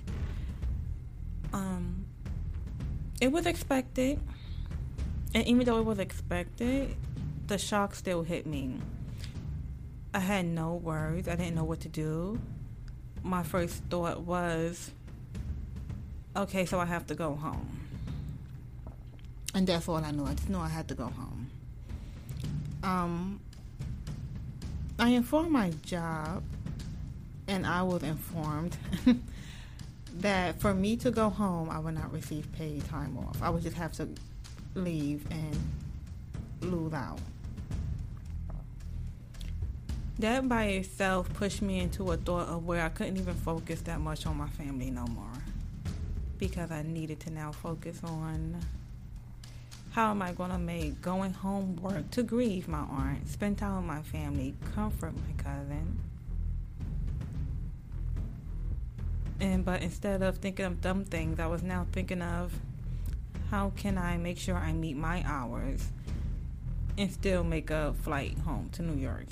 Um, 1.55 2.05
it 3.21 3.31
was 3.31 3.47
expected, 3.47 4.19
and 5.35 5.47
even 5.47 5.65
though 5.65 5.79
it 5.79 5.85
was 5.85 6.01
expected, 6.01 6.97
the 7.47 7.59
shock 7.59 7.95
still 7.95 8.25
hit 8.25 8.45
me. 8.45 8.81
I 10.13 10.19
had 10.19 10.47
no 10.47 10.75
words. 10.75 11.29
I 11.29 11.37
didn't 11.37 11.55
know 11.55 11.63
what 11.63 11.79
to 11.81 11.89
do. 11.89 12.41
My 13.23 13.45
first 13.45 13.85
thought 13.85 14.23
was, 14.23 14.91
okay, 16.37 16.67
so 16.67 16.81
I 16.81 16.87
have 16.87 17.07
to 17.07 17.15
go 17.15 17.37
home. 17.37 17.81
And 19.55 19.65
that's 19.65 19.89
all 19.89 20.05
I 20.05 20.11
knew. 20.11 20.25
I 20.25 20.35
just 20.35 20.51
knew 20.51 20.59
I 20.59 20.69
had 20.69 20.89
to 20.89 20.95
go 20.95 21.05
home. 21.05 21.51
Um, 22.83 23.41
I 24.99 25.11
informed 25.11 25.53
my 25.53 25.71
job, 25.85 26.43
and 27.47 27.65
I 27.65 27.85
was 27.85 28.03
informed 28.03 28.77
that 30.19 30.61
for 30.61 30.75
me 30.75 30.97
to 30.99 31.11
go 31.11 31.29
home, 31.31 31.71
I 31.71 31.79
would 31.79 31.95
not 31.95 32.13
receive 32.13 32.51
paid 32.53 32.85
time 32.89 33.19
off. 33.19 33.43
I 33.43 33.51
would 33.51 33.63
just 33.63 33.77
have 33.77 33.93
to 33.95 34.09
leave 34.75 35.25
and 35.31 35.59
lose 36.61 36.93
out. 36.93 37.19
That 40.19 40.49
by 40.49 40.65
itself 40.67 41.33
pushed 41.35 41.61
me 41.61 41.81
into 41.81 42.13
a 42.13 42.17
thought 42.17 42.49
of 42.49 42.65
where 42.65 42.85
I 42.85 42.89
couldn't 42.89 43.17
even 43.17 43.35
focus 43.35 43.81
that 43.83 44.01
much 44.01 44.27
on 44.27 44.37
my 44.37 44.49
family 44.49 44.91
no 44.91 45.07
more. 45.07 45.27
Because 46.39 46.71
I 46.71 46.83
needed 46.83 47.21
to 47.21 47.31
now 47.31 47.51
focus 47.53 48.01
on 48.05 48.61
how 49.91 50.11
am 50.11 50.23
I 50.23 50.33
going 50.33 50.51
to 50.51 50.59
make 50.59 51.01
going 51.01 51.33
home 51.33 51.77
work 51.77 52.11
to 52.13 52.23
grieve 52.23 52.69
my 52.69 52.81
aunt, 52.81 53.29
spend 53.29 53.59
time 53.59 53.77
with 53.77 53.87
my 53.87 54.03
family, 54.03 54.55
comfort 54.75 55.15
my 55.15 55.43
cousin. 55.43 55.99
And 59.45 59.63
but 59.63 59.83
instead 59.83 60.23
of 60.23 60.39
thinking 60.39 60.65
of 60.65 60.81
dumb 60.81 61.05
things, 61.05 61.39
I 61.39 61.47
was 61.47 61.63
now 61.63 61.87
thinking 61.93 62.23
of 62.23 62.51
how 63.51 63.73
can 63.77 63.99
I 63.99 64.17
make 64.17 64.39
sure 64.39 64.57
I 64.57 64.73
meet 64.73 64.97
my 64.97 65.23
hours 65.27 65.87
and 66.97 67.13
still 67.13 67.45
make 67.45 67.69
a 67.69 67.93
flight 68.05 68.39
home 68.39 68.71
to 68.73 68.83
New 68.83 68.99
York. 68.99 69.27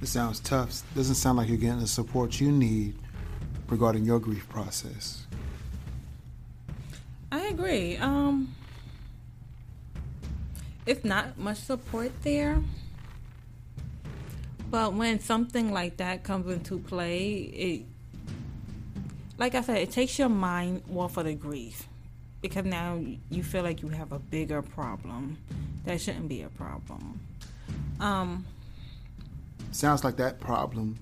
It 0.00 0.06
sounds 0.06 0.38
tough. 0.38 0.82
Doesn't 0.94 1.16
sound 1.16 1.38
like 1.38 1.48
you're 1.48 1.56
getting 1.56 1.80
the 1.80 1.88
support 1.88 2.40
you 2.40 2.52
need 2.52 2.94
regarding 3.68 4.04
your 4.04 4.20
grief 4.20 4.48
process. 4.48 5.26
I 7.32 7.46
agree. 7.46 7.96
Um, 7.96 8.54
it's 10.86 11.04
not 11.04 11.36
much 11.36 11.58
support 11.58 12.12
there. 12.22 12.62
But 14.74 14.94
when 14.94 15.20
something 15.20 15.70
like 15.72 15.98
that 15.98 16.24
comes 16.24 16.52
into 16.52 16.80
play, 16.80 17.30
it, 17.32 17.82
like 19.38 19.54
I 19.54 19.60
said, 19.60 19.76
it 19.76 19.92
takes 19.92 20.18
your 20.18 20.28
mind 20.28 20.82
off 20.92 21.16
of 21.16 21.26
the 21.26 21.34
grief 21.34 21.86
because 22.40 22.64
now 22.64 23.00
you 23.30 23.44
feel 23.44 23.62
like 23.62 23.82
you 23.82 23.88
have 23.90 24.10
a 24.10 24.18
bigger 24.18 24.62
problem 24.62 25.38
that 25.84 26.00
shouldn't 26.00 26.28
be 26.28 26.42
a 26.42 26.48
problem. 26.48 27.20
Um, 28.00 28.44
Sounds 29.70 30.02
like 30.02 30.16
that 30.16 30.40
problem 30.40 30.98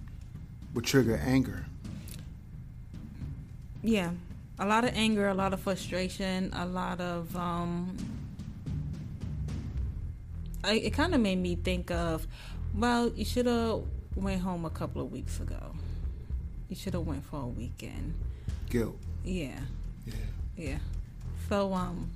would 0.75 0.85
trigger 0.85 1.19
anger. 1.25 1.65
yeah, 3.83 4.11
a 4.59 4.67
lot 4.67 4.85
of 4.85 4.91
anger, 4.95 5.29
a 5.29 5.35
lot 5.35 5.55
of 5.55 5.61
frustration, 5.61 6.51
a 6.53 6.67
lot 6.67 7.01
of. 7.01 7.35
Um, 7.35 7.97
I, 10.63 10.75
it 10.75 10.91
kind 10.91 11.15
of 11.15 11.21
made 11.21 11.39
me 11.39 11.57
think 11.57 11.91
of, 11.91 12.27
well, 12.75 13.09
you 13.11 13.25
should 13.25 13.47
have 13.47 13.83
went 14.17 14.41
home 14.43 14.65
a 14.65 14.71
couple 14.71 15.01
of 15.03 15.11
weeks 15.13 15.41
ago. 15.41 15.75
You 16.69 16.77
should 16.77 16.95
have 16.95 17.07
went 17.07 17.25
for 17.25 17.41
a 17.43 17.47
weekend. 17.47 18.15
Guilt. 18.71 18.97
Yeah, 19.25 19.59
Yeah. 20.07 20.15
yeah. 20.57 20.79
So 21.49 21.73
um, 21.75 22.11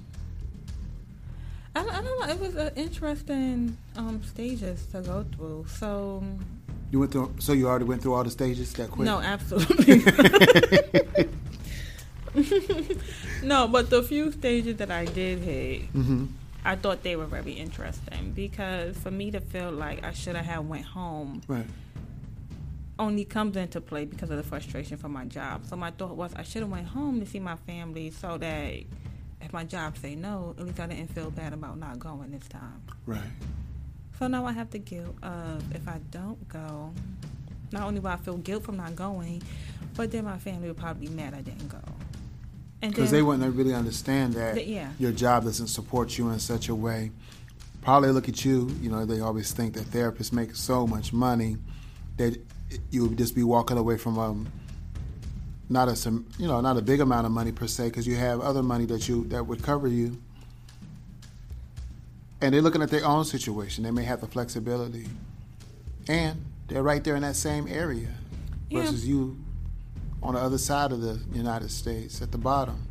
I, 1.75 1.81
I 1.81 1.85
don't 2.03 2.05
know. 2.05 2.29
It 2.29 2.41
was 2.41 2.55
an 2.57 2.73
interesting 2.77 3.77
um 3.97 4.23
stages 4.25 4.87
to 4.93 5.01
go 5.03 5.25
through. 5.37 5.67
So 5.69 6.23
You 6.91 7.01
went 7.01 7.13
through. 7.13 7.35
So 7.39 7.53
you 7.53 7.69
already 7.69 7.85
went 7.85 8.01
through 8.03 8.15
all 8.15 8.25
the 8.25 8.31
stages 8.31 8.73
that 8.75 8.91
quick. 8.91 9.05
no, 9.05 9.19
absolutely. 9.21 10.03
no, 13.43 13.67
but 13.69 13.89
the 13.91 14.03
few 14.03 14.31
stages 14.33 14.77
that 14.77 14.91
I 14.91 15.05
did 15.07 15.39
hit, 15.41 15.93
Mm-hmm. 15.93 16.27
I 16.67 16.75
thought 16.77 17.03
they 17.05 17.15
were 17.15 17.27
very 17.27 17.53
interesting 17.53 18.33
because 18.33 18.97
for 18.99 19.11
me 19.13 19.31
to 19.31 19.41
feel 19.41 19.71
like 19.71 20.05
I 20.05 20.13
should 20.13 20.35
have 20.37 20.67
went 20.67 20.85
home 20.85 21.41
Right. 21.47 21.65
only 22.99 23.25
comes 23.25 23.57
into 23.57 23.81
play 23.81 24.05
because 24.05 24.31
of 24.31 24.37
the 24.37 24.43
frustration 24.43 24.97
from 24.97 25.13
my 25.13 25.25
job. 25.27 25.65
So 25.67 25.77
my 25.77 25.93
thought 25.93 26.17
was 26.17 26.33
I 26.35 26.43
should 26.43 26.63
have 26.63 26.71
went 26.71 26.89
home 26.89 27.21
to 27.21 27.27
see 27.27 27.39
my 27.39 27.55
family 27.57 28.11
so 28.11 28.37
that 28.39 28.75
if 29.41 29.53
my 29.53 29.63
job 29.65 29.97
say 29.99 30.17
no, 30.17 30.55
at 30.59 30.65
least 30.67 30.81
I 30.81 30.87
didn't 30.89 31.15
feel 31.15 31.31
bad 31.31 31.53
about 31.53 31.79
not 31.79 32.01
going 32.01 32.33
this 32.33 32.49
time. 32.49 32.83
Right. 33.07 33.21
So 34.19 34.27
now 34.27 34.45
I 34.47 34.53
have 34.53 34.71
the 34.71 34.79
guilt 34.79 35.15
of 35.23 35.63
if 35.75 35.87
I 35.87 36.01
don't 36.11 36.49
go, 36.49 36.93
not 37.71 37.83
only 37.83 38.01
will 38.01 38.09
I 38.11 38.17
feel 38.17 38.39
guilt 38.39 38.65
from 38.65 38.79
not 38.79 38.97
going, 38.97 39.43
but 39.95 40.11
then 40.11 40.25
my 40.25 40.39
family 40.39 40.67
will 40.67 40.75
probably 40.75 41.07
be 41.07 41.15
mad 41.15 41.33
I 41.33 41.43
didn't 41.43 41.69
go. 41.69 41.79
Because 42.81 43.11
they 43.11 43.23
wouldn't 43.23 43.55
really 43.57 43.75
understand 43.75 44.35
that 44.35 44.55
Th- 44.55 44.67
yeah. 44.69 44.91
your 44.99 45.11
job 45.13 45.45
doesn't 45.45 45.69
support 45.69 46.17
you 46.19 46.29
in 46.31 46.39
such 46.39 46.69
a 46.69 46.75
way. 46.75 47.11
Probably 47.83 48.11
look 48.11 48.29
at 48.29 48.45
you. 48.45 48.69
You 48.81 48.91
know, 48.91 49.05
they 49.05 49.21
always 49.21 49.53
think 49.53 49.75
that 49.75 49.85
therapists 49.87 50.33
make 50.33 50.55
so 50.55 50.87
much 50.87 51.13
money 51.13 51.57
that 52.17 52.39
you 52.91 53.07
would 53.07 53.17
just 53.19 53.35
be 53.35 53.43
walking 53.45 53.79
away 53.79 53.97
from 53.97 54.19
um, 54.19 54.49
not 55.69 55.89
a 55.89 55.97
some 55.97 56.27
you 56.39 56.47
know 56.47 56.61
not 56.61 56.77
a 56.77 56.83
big 56.83 57.01
amount 57.01 57.27
of 57.27 57.33
money 57.33 57.51
per 57.53 57.67
se 57.67 57.87
because 57.89 58.07
you 58.07 58.15
have 58.17 58.41
other 58.41 58.63
money 58.63 58.85
that 58.87 59.09
you 59.09 59.25
that 59.29 59.47
would 59.47 59.63
cover 59.63 59.89
you. 59.89 60.17
And 62.41 62.53
they're 62.55 62.63
looking 62.63 62.83
at 62.83 62.91
their 62.91 63.05
own 63.05 63.25
situation. 63.25 63.83
They 63.85 63.91
may 63.91 64.05
have 64.05 64.21
the 64.21 64.27
flexibility, 64.27 65.07
and 66.09 66.45
they're 66.69 66.83
right 66.83 67.03
there 67.03 67.17
in 67.17 67.23
that 67.23 67.37
same 67.37 67.67
area 67.69 68.09
Yeah. 68.69 68.83
versus 68.83 69.07
you 69.09 69.39
on 70.27 70.35
the 70.35 70.41
other 70.41 70.59
side 70.59 70.91
of 70.91 71.01
the 71.01 71.21
United 71.33 71.71
States 71.71 72.21
at 72.21 72.33
the 72.33 72.39
bottom. 72.39 72.85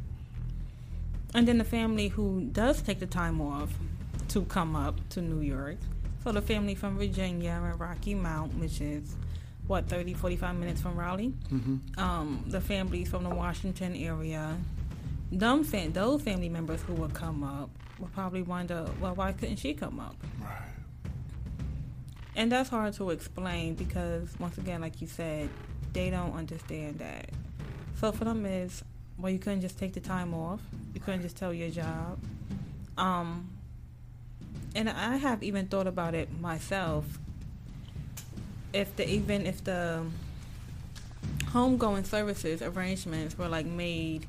And 1.34 1.46
then 1.46 1.58
the 1.58 1.66
family 1.66 2.08
who 2.08 2.48
does 2.54 2.82
take 2.82 3.00
the 3.00 3.06
time 3.06 3.42
off 3.42 3.70
to 4.30 4.44
come 4.44 4.74
up 4.74 4.96
to 5.10 5.22
New 5.22 5.42
York. 5.42 5.76
So 6.24 6.32
the 6.32 6.42
family 6.42 6.76
from 6.76 6.98
Virginia 6.98 7.62
and 7.62 7.78
Rocky 7.78 8.16
Mount, 8.16 8.56
which 8.58 8.80
is 8.80 9.18
what 9.68 9.90
30 9.90 10.14
45 10.14 10.56
minutes 10.56 10.82
from 10.82 10.96
Raleigh. 10.96 11.34
Mm-hmm. 11.52 12.00
Um, 12.00 12.46
the 12.48 12.62
families 12.62 13.10
from 13.10 13.26
the 13.26 13.30
Washington 13.30 13.98
area. 13.98 14.58
Them 15.30 15.66
fam- 15.66 15.92
those 15.92 16.22
family 16.22 16.48
members 16.48 16.82
who 16.84 16.94
would 16.94 17.14
come 17.14 17.44
up 17.44 17.70
would 18.00 18.14
probably 18.14 18.44
wonder, 18.44 18.88
well, 19.02 19.14
why 19.14 19.34
couldn't 19.34 19.58
she 19.58 19.74
come 19.74 20.00
up? 20.00 20.16
Right. 20.42 20.62
And 22.38 22.52
that's 22.52 22.70
hard 22.70 22.94
to 22.94 23.10
explain 23.10 23.76
because, 23.76 24.30
once 24.40 24.58
again, 24.58 24.82
like 24.82 25.02
you 25.02 25.08
said, 25.08 25.50
they 25.96 26.10
don't 26.12 26.34
understand 26.36 27.00
that. 27.00 27.30
So 28.00 28.12
for 28.12 28.26
them 28.26 28.46
is, 28.46 28.84
well, 29.18 29.32
you 29.32 29.40
couldn't 29.40 29.62
just 29.62 29.80
take 29.80 29.94
the 29.94 30.00
time 30.02 30.34
off. 30.34 30.60
You 30.94 31.00
couldn't 31.00 31.22
just 31.24 31.38
tell 31.38 31.54
your 31.54 31.70
job. 31.70 32.20
Um, 32.98 33.50
and 34.76 34.90
I 34.90 35.16
have 35.18 35.42
even 35.42 35.68
thought 35.68 35.88
about 35.88 36.14
it 36.14 36.30
myself. 36.40 37.06
If 38.74 38.96
the 38.98 39.10
even 39.10 39.46
if 39.46 39.64
the 39.64 40.06
homegoing 41.46 42.06
services 42.06 42.62
arrangements 42.62 43.38
were 43.38 43.48
like 43.48 43.66
made 43.66 44.28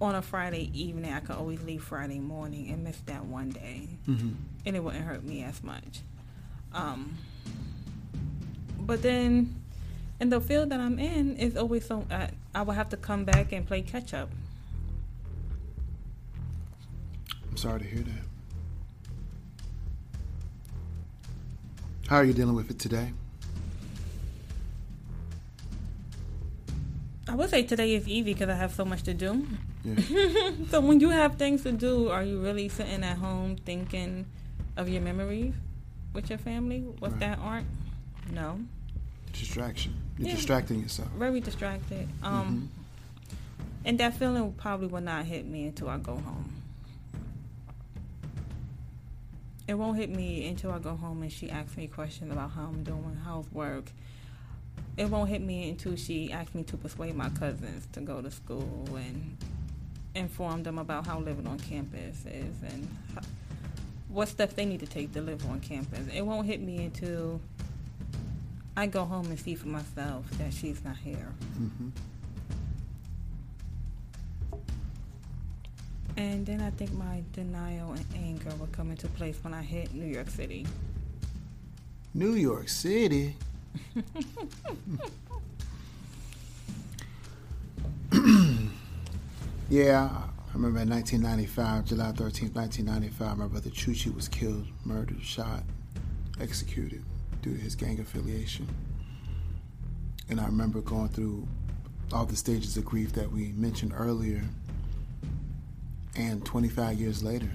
on 0.00 0.14
a 0.14 0.22
Friday 0.22 0.70
evening, 0.72 1.12
I 1.12 1.18
could 1.20 1.34
always 1.36 1.60
leave 1.62 1.82
Friday 1.82 2.20
morning 2.20 2.70
and 2.70 2.84
miss 2.84 2.98
that 3.06 3.24
one 3.24 3.50
day, 3.50 3.88
Mm-hmm. 4.06 4.30
and 4.66 4.76
it 4.76 4.80
wouldn't 4.84 5.04
hurt 5.04 5.24
me 5.24 5.42
as 5.42 5.62
much. 5.64 6.00
Um, 6.72 7.16
but 8.78 9.02
then, 9.02 9.54
in 10.20 10.30
the 10.30 10.40
field 10.40 10.70
that 10.70 10.80
I'm 10.80 10.98
in, 10.98 11.36
is 11.36 11.56
always 11.56 11.86
so 11.86 12.06
uh, 12.10 12.14
I, 12.14 12.30
I 12.54 12.62
would 12.62 12.76
have 12.76 12.88
to 12.90 12.96
come 12.96 13.24
back 13.24 13.52
and 13.52 13.66
play 13.66 13.82
catch 13.82 14.14
up. 14.14 14.30
I'm 17.50 17.56
sorry 17.56 17.80
to 17.80 17.86
hear 17.86 18.02
that. 18.02 18.22
How 22.08 22.16
are 22.16 22.24
you 22.24 22.32
dealing 22.32 22.54
with 22.54 22.70
it 22.70 22.78
today? 22.78 23.12
I 27.28 27.34
would 27.34 27.50
say 27.50 27.64
today 27.64 27.94
is 27.94 28.06
easy 28.06 28.32
because 28.34 28.48
I 28.48 28.54
have 28.54 28.72
so 28.72 28.84
much 28.84 29.02
to 29.04 29.14
do. 29.14 29.44
Yeah. 29.84 30.50
so 30.70 30.80
when 30.80 31.00
you 31.00 31.10
have 31.10 31.34
things 31.36 31.64
to 31.64 31.72
do, 31.72 32.08
are 32.08 32.22
you 32.22 32.40
really 32.40 32.68
sitting 32.68 33.02
at 33.02 33.16
home 33.18 33.56
thinking 33.56 34.26
of 34.76 34.88
your 34.88 35.02
memories 35.02 35.54
with 36.12 36.30
your 36.30 36.38
family? 36.38 36.80
What's 37.00 37.14
Right. 37.14 37.20
that 37.20 37.38
aren't? 37.40 37.66
No. 38.32 38.60
Distraction. 39.38 39.94
You're 40.18 40.28
Yeah. 40.28 40.34
distracting 40.36 40.80
yourself. 40.80 41.08
Very 41.12 41.40
distracted. 41.40 42.08
Um, 42.22 42.70
and 43.84 43.98
that 44.00 44.14
feeling 44.14 44.52
probably 44.52 44.86
will 44.88 45.00
not 45.02 45.24
hit 45.26 45.46
me 45.46 45.66
until 45.66 45.88
I 45.88 45.98
go 45.98 46.16
home. 46.16 46.52
It 49.68 49.74
won't 49.74 49.96
hit 49.98 50.10
me 50.10 50.46
until 50.48 50.70
I 50.70 50.78
go 50.78 50.94
home 50.94 51.22
and 51.22 51.32
she 51.32 51.50
asks 51.50 51.76
me 51.76 51.88
questions 51.88 52.32
about 52.32 52.52
how 52.52 52.64
I'm 52.66 52.84
doing, 52.84 53.18
how's 53.24 53.50
work. 53.52 53.90
It 54.96 55.10
won't 55.10 55.28
hit 55.28 55.42
me 55.42 55.68
until 55.70 55.96
she 55.96 56.32
asks 56.32 56.54
me 56.54 56.62
to 56.64 56.76
persuade 56.76 57.14
my 57.16 57.28
cousins 57.30 57.86
to 57.92 58.00
go 58.00 58.22
to 58.22 58.30
school 58.30 58.88
and 58.94 59.36
inform 60.14 60.62
them 60.62 60.78
about 60.78 61.06
how 61.06 61.18
living 61.18 61.46
on 61.46 61.58
campus 61.58 62.24
is 62.26 62.62
and 62.62 62.88
how, 63.14 63.20
what 64.08 64.28
stuff 64.28 64.54
they 64.54 64.64
need 64.64 64.80
to 64.80 64.86
take 64.86 65.12
to 65.12 65.20
live 65.20 65.44
on 65.50 65.60
campus. 65.60 66.06
It 66.14 66.22
won't 66.24 66.46
hit 66.46 66.60
me 66.62 66.84
until 66.84 67.40
I 68.78 68.86
go 68.86 69.06
home 69.06 69.26
and 69.26 69.40
see 69.40 69.54
for 69.54 69.68
myself 69.68 70.28
that 70.32 70.52
she's 70.52 70.84
not 70.84 70.98
here. 70.98 71.32
Mm-hmm. 71.58 71.88
And 76.18 76.44
then 76.44 76.60
I 76.60 76.68
think 76.70 76.92
my 76.92 77.22
denial 77.32 77.92
and 77.92 78.04
anger 78.14 78.54
will 78.58 78.68
come 78.68 78.90
into 78.90 79.08
place 79.08 79.38
when 79.42 79.54
I 79.54 79.62
hit 79.62 79.94
New 79.94 80.04
York 80.04 80.28
City. 80.28 80.66
New 82.12 82.34
York 82.34 82.68
City. 82.68 83.36
yeah, 89.70 90.10
I 90.10 90.52
remember 90.52 90.80
in 90.80 90.90
1995, 90.90 91.86
July 91.86 92.12
13th, 92.12 92.54
1995, 92.54 93.38
my 93.38 93.46
brother 93.46 93.70
Chuchi 93.70 94.14
was 94.14 94.28
killed, 94.28 94.66
murdered, 94.84 95.22
shot, 95.22 95.62
executed 96.40 97.02
due 97.46 97.54
to 97.54 97.60
his 97.62 97.74
gang 97.74 98.00
affiliation. 98.00 98.66
And 100.28 100.40
I 100.40 100.46
remember 100.46 100.80
going 100.80 101.08
through 101.08 101.46
all 102.12 102.24
the 102.24 102.36
stages 102.36 102.76
of 102.76 102.84
grief 102.84 103.12
that 103.12 103.30
we 103.30 103.52
mentioned 103.52 103.92
earlier. 103.96 104.42
And 106.16 106.44
25 106.44 106.98
years 106.98 107.22
later, 107.22 107.50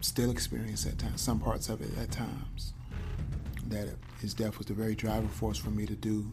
still 0.00 0.30
experience 0.30 0.86
at 0.86 0.98
times, 0.98 1.20
some 1.20 1.38
parts 1.38 1.68
of 1.68 1.80
it 1.80 1.96
at 1.98 2.10
times 2.10 2.72
that 3.68 3.88
his 4.20 4.34
death 4.34 4.58
was 4.58 4.66
the 4.66 4.74
very 4.74 4.94
driving 4.94 5.28
force 5.28 5.58
for 5.58 5.70
me 5.70 5.86
to 5.86 5.94
do 5.94 6.32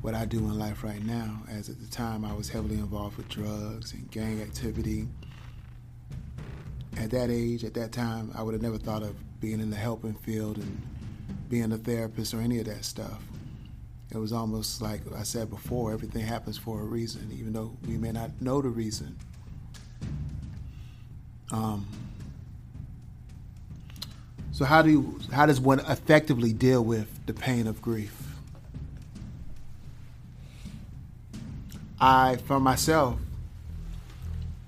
what 0.00 0.14
I 0.14 0.24
do 0.24 0.38
in 0.38 0.58
life 0.58 0.82
right 0.82 1.04
now. 1.04 1.42
As 1.48 1.68
at 1.68 1.80
the 1.80 1.86
time, 1.86 2.24
I 2.24 2.32
was 2.32 2.48
heavily 2.48 2.76
involved 2.76 3.16
with 3.16 3.28
drugs 3.28 3.92
and 3.92 4.10
gang 4.10 4.40
activity. 4.40 5.06
At 6.96 7.10
that 7.10 7.30
age, 7.30 7.64
at 7.64 7.74
that 7.74 7.92
time, 7.92 8.32
I 8.34 8.42
would 8.42 8.54
have 8.54 8.62
never 8.62 8.78
thought 8.78 9.02
of 9.02 9.14
being 9.40 9.60
in 9.60 9.70
the 9.70 9.76
helping 9.76 10.14
field 10.14 10.56
and 10.56 10.80
being 11.50 11.72
a 11.72 11.76
therapist 11.76 12.32
or 12.32 12.40
any 12.40 12.58
of 12.60 12.66
that 12.66 12.84
stuff. 12.84 13.22
It 14.12 14.16
was 14.16 14.32
almost 14.32 14.80
like 14.80 15.02
I 15.14 15.24
said 15.24 15.50
before, 15.50 15.92
everything 15.92 16.24
happens 16.24 16.56
for 16.56 16.80
a 16.80 16.84
reason, 16.84 17.30
even 17.32 17.52
though 17.52 17.76
we 17.86 17.96
may 17.96 18.12
not 18.12 18.30
know 18.40 18.62
the 18.62 18.68
reason. 18.68 19.16
Um, 21.52 21.86
so 24.52 24.64
how 24.64 24.82
do 24.82 24.90
you, 24.90 25.20
how 25.32 25.46
does 25.46 25.60
one 25.60 25.80
effectively 25.80 26.52
deal 26.52 26.82
with 26.84 27.08
the 27.26 27.34
pain 27.34 27.66
of 27.66 27.82
grief? 27.82 28.16
I, 32.00 32.36
for 32.46 32.58
myself, 32.58 33.18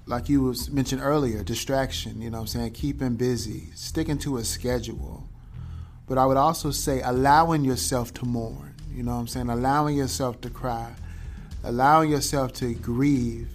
like 0.06 0.28
you 0.28 0.42
was 0.42 0.70
mentioned 0.70 1.00
earlier, 1.02 1.42
distraction, 1.42 2.20
you 2.20 2.30
know 2.30 2.38
what 2.38 2.42
I'm 2.42 2.46
saying, 2.48 2.72
keeping 2.72 3.14
busy, 3.14 3.68
sticking 3.74 4.18
to 4.18 4.36
a 4.36 4.44
schedule. 4.44 5.21
But 6.12 6.18
I 6.18 6.26
would 6.26 6.36
also 6.36 6.70
say 6.72 7.00
allowing 7.00 7.64
yourself 7.64 8.12
to 8.12 8.26
mourn, 8.26 8.74
you 8.94 9.02
know 9.02 9.14
what 9.14 9.20
I'm 9.20 9.28
saying, 9.28 9.48
allowing 9.48 9.96
yourself 9.96 10.42
to 10.42 10.50
cry, 10.50 10.92
allowing 11.64 12.10
yourself 12.10 12.52
to 12.56 12.74
grieve 12.74 13.48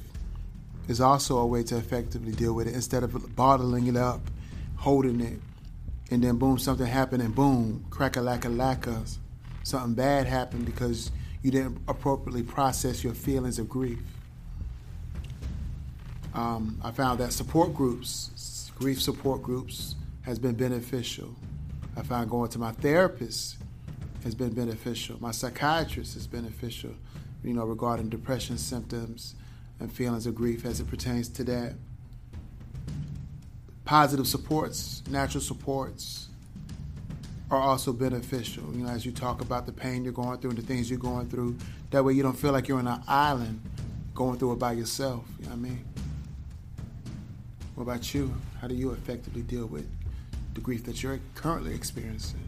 is 0.87 0.99
also 0.99 1.37
a 1.37 1.45
way 1.45 1.61
to 1.61 1.77
effectively 1.77 2.31
deal 2.31 2.53
with 2.53 2.67
it 2.67 2.73
instead 2.73 3.03
of 3.03 3.35
bottling 3.35 3.85
it 3.85 3.95
up, 3.95 4.21
holding 4.75 5.21
it, 5.21 5.39
and 6.09 6.23
then 6.23 6.37
boom, 6.37 6.57
something 6.57 6.87
happened, 6.87 7.21
and 7.21 7.35
boom, 7.35 7.85
crack 7.91 8.15
a 8.15 8.21
lack 8.21 8.43
a 8.43 8.47
lacka, 8.47 9.07
something 9.61 9.93
bad 9.93 10.25
happened 10.25 10.65
because 10.65 11.11
you 11.43 11.51
didn't 11.51 11.77
appropriately 11.87 12.41
process 12.41 13.03
your 13.03 13.13
feelings 13.13 13.59
of 13.59 13.69
grief. 13.69 13.99
Um, 16.33 16.81
I 16.83 16.89
found 16.89 17.19
that 17.19 17.33
support 17.33 17.75
groups, 17.75 18.71
grief 18.79 18.99
support 18.99 19.43
groups, 19.43 19.93
has 20.23 20.39
been 20.39 20.55
beneficial. 20.55 21.35
I 21.97 22.03
found 22.03 22.29
going 22.29 22.49
to 22.51 22.59
my 22.59 22.73
therapist 22.73 23.57
has 24.23 24.35
been 24.35 24.53
beneficial. 24.53 25.17
My 25.19 25.31
psychiatrist 25.31 26.15
is 26.15 26.27
beneficial, 26.27 26.91
you 27.43 27.53
know, 27.53 27.65
regarding 27.65 28.09
depression 28.09 28.59
symptoms 28.59 29.33
and 29.79 29.91
feelings 29.91 30.27
of 30.27 30.35
grief 30.35 30.63
as 30.63 30.79
it 30.79 30.87
pertains 30.87 31.27
to 31.29 31.43
that. 31.45 31.73
Positive 33.83 34.27
supports, 34.27 35.01
natural 35.09 35.41
supports 35.41 36.27
are 37.49 37.59
also 37.59 37.91
beneficial. 37.93 38.63
You 38.73 38.83
know, 38.83 38.89
as 38.89 39.03
you 39.05 39.11
talk 39.11 39.41
about 39.41 39.65
the 39.65 39.71
pain 39.71 40.03
you're 40.03 40.13
going 40.13 40.37
through 40.37 40.51
and 40.51 40.59
the 40.59 40.65
things 40.65 40.91
you're 40.91 40.99
going 40.99 41.27
through, 41.29 41.57
that 41.89 42.03
way 42.03 42.13
you 42.13 42.21
don't 42.21 42.37
feel 42.37 42.51
like 42.51 42.67
you're 42.67 42.79
on 42.79 42.87
an 42.87 43.01
island 43.07 43.59
going 44.13 44.37
through 44.37 44.53
it 44.53 44.59
by 44.59 44.73
yourself. 44.73 45.23
You 45.39 45.45
know 45.45 45.51
what 45.51 45.57
I 45.57 45.61
mean? 45.61 45.85
What 47.73 47.83
about 47.83 48.13
you? 48.13 48.35
How 48.61 48.67
do 48.67 48.75
you 48.75 48.91
effectively 48.91 49.41
deal 49.41 49.65
with 49.65 49.87
the 50.57 50.61
grief 50.61 50.83
that 50.85 51.03
you're 51.03 51.19
currently 51.35 51.75
experiencing? 51.75 52.39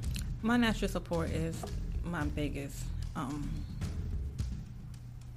My 0.42 0.58
natural 0.58 0.90
support 0.90 1.30
is 1.30 1.64
my 2.04 2.24
biggest, 2.24 2.84
um, 3.16 3.48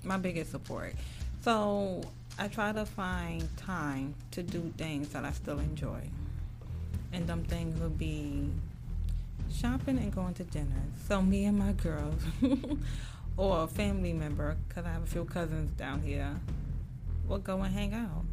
my 0.02 0.16
biggest 0.16 0.50
support. 0.50 0.94
So 1.42 2.02
I 2.38 2.48
try 2.48 2.72
to 2.72 2.86
find 2.86 3.46
time 3.58 4.14
to 4.30 4.42
do 4.42 4.72
things 4.78 5.10
that 5.10 5.22
I 5.22 5.32
still 5.32 5.58
enjoy, 5.58 6.00
and 7.12 7.26
them 7.26 7.44
things 7.44 7.78
would 7.78 7.98
be 7.98 8.48
shopping 9.52 9.98
and 9.98 10.10
going 10.14 10.32
to 10.34 10.44
dinner. 10.44 10.82
So 11.06 11.20
me 11.20 11.44
and 11.44 11.58
my 11.58 11.72
girls, 11.72 12.22
or 13.36 13.64
a 13.64 13.66
family 13.66 14.14
member, 14.14 14.56
because 14.66 14.86
I 14.86 14.92
have 14.92 15.02
a 15.02 15.06
few 15.06 15.26
cousins 15.26 15.72
down 15.72 16.00
here, 16.00 16.40
will 17.28 17.36
go 17.36 17.60
and 17.60 17.74
hang 17.74 17.92
out. 17.92 18.24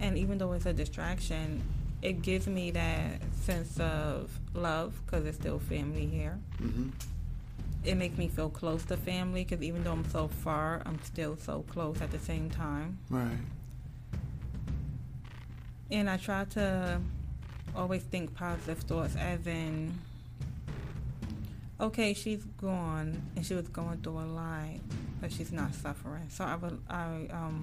And 0.00 0.18
even 0.18 0.36
though 0.36 0.52
it's 0.52 0.66
a 0.66 0.72
distraction, 0.72 1.62
it 2.02 2.22
gives 2.22 2.46
me 2.46 2.70
that 2.72 3.20
sense 3.40 3.78
of 3.80 4.38
love 4.54 4.94
because 5.04 5.26
it's 5.26 5.38
still 5.38 5.58
family 5.58 6.06
here. 6.06 6.38
Mm-hmm. 6.62 6.90
It 7.84 7.96
makes 7.96 8.18
me 8.18 8.28
feel 8.28 8.50
close 8.50 8.84
to 8.86 8.96
family 8.96 9.44
because 9.44 9.62
even 9.62 9.84
though 9.84 9.92
I'm 9.92 10.08
so 10.10 10.28
far, 10.28 10.82
I'm 10.84 11.00
still 11.02 11.36
so 11.36 11.64
close 11.68 12.00
at 12.00 12.10
the 12.10 12.18
same 12.18 12.50
time. 12.50 12.98
Right. 13.08 13.38
And 15.90 16.10
I 16.10 16.16
try 16.16 16.44
to 16.44 17.00
always 17.76 18.02
think 18.02 18.34
positive 18.34 18.78
thoughts, 18.80 19.14
as 19.14 19.46
in, 19.46 19.96
okay, 21.80 22.12
she's 22.12 22.44
gone 22.60 23.22
and 23.36 23.46
she 23.46 23.54
was 23.54 23.68
going 23.68 23.98
through 23.98 24.18
a 24.18 24.26
lot, 24.26 24.80
but 25.20 25.32
she's 25.32 25.52
not 25.52 25.74
suffering. 25.74 26.26
So 26.28 26.44
I 26.44 26.56
will, 26.56 26.78
I 26.90 27.28
um, 27.30 27.62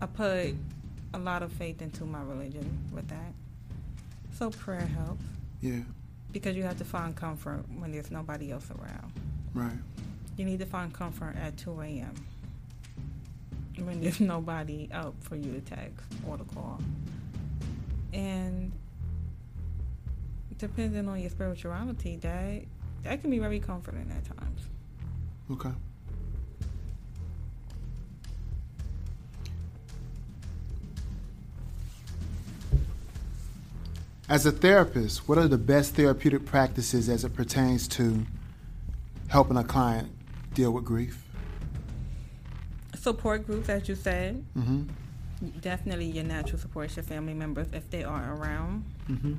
I 0.00 0.06
put 0.06 0.56
a 1.14 1.18
lot 1.18 1.42
of 1.42 1.52
faith 1.52 1.80
into 1.80 2.04
my 2.04 2.20
religion 2.22 2.68
with 2.92 3.08
that. 3.08 3.32
So 4.36 4.50
prayer 4.50 4.80
helps. 4.80 5.24
Yeah. 5.60 5.80
Because 6.32 6.56
you 6.56 6.64
have 6.64 6.76
to 6.78 6.84
find 6.84 7.14
comfort 7.14 7.64
when 7.78 7.92
there's 7.92 8.10
nobody 8.10 8.50
else 8.50 8.68
around. 8.70 9.12
Right. 9.54 9.78
You 10.36 10.44
need 10.44 10.58
to 10.58 10.66
find 10.66 10.92
comfort 10.92 11.36
at 11.40 11.56
2 11.56 11.80
a.m. 11.80 12.14
when 13.78 14.00
there's 14.00 14.18
nobody 14.34 14.88
out 14.92 15.14
for 15.20 15.36
you 15.36 15.52
to 15.52 15.60
text 15.60 16.04
or 16.28 16.36
to 16.36 16.44
call. 16.44 16.80
And 18.12 18.72
depending 20.58 21.08
on 21.08 21.20
your 21.20 21.30
spirituality, 21.30 22.16
that 22.16 22.62
that 23.04 23.20
can 23.20 23.30
be 23.30 23.38
very 23.38 23.60
comforting 23.60 24.10
at 24.10 24.24
times. 24.36 24.62
Okay. 25.50 25.70
As 34.26 34.46
a 34.46 34.52
therapist, 34.52 35.28
what 35.28 35.36
are 35.36 35.48
the 35.48 35.58
best 35.58 35.94
therapeutic 35.94 36.46
practices 36.46 37.10
as 37.10 37.24
it 37.24 37.34
pertains 37.34 37.86
to 37.88 38.24
helping 39.28 39.58
a 39.58 39.64
client 39.64 40.10
deal 40.54 40.70
with 40.70 40.84
grief? 40.84 41.22
Support 42.94 43.46
groups, 43.46 43.68
as 43.68 43.86
you 43.86 43.94
said. 43.94 44.42
Mm-hmm. 44.56 44.84
Definitely 45.60 46.06
your 46.06 46.24
natural 46.24 46.58
support, 46.58 46.96
your 46.96 47.02
family 47.02 47.34
members, 47.34 47.66
if 47.74 47.90
they 47.90 48.02
are 48.02 48.34
around. 48.34 48.84
Mm-hmm. 49.10 49.34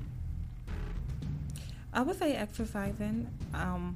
I 1.92 2.02
would 2.04 2.20
say 2.20 2.36
exercising. 2.36 3.28
Um, 3.56 3.96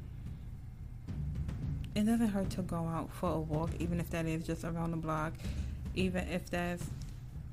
it 1.93 2.05
doesn't 2.05 2.29
hurt 2.29 2.49
to 2.51 2.63
go 2.63 2.77
out 2.77 3.11
for 3.11 3.29
a 3.29 3.39
walk, 3.39 3.69
even 3.77 3.99
if 3.99 4.09
that 4.09 4.25
is 4.25 4.43
just 4.43 4.63
around 4.63 4.89
the 4.89 4.97
block, 4.97 5.33
even 5.93 6.27
if 6.29 6.49
that's 6.49 6.83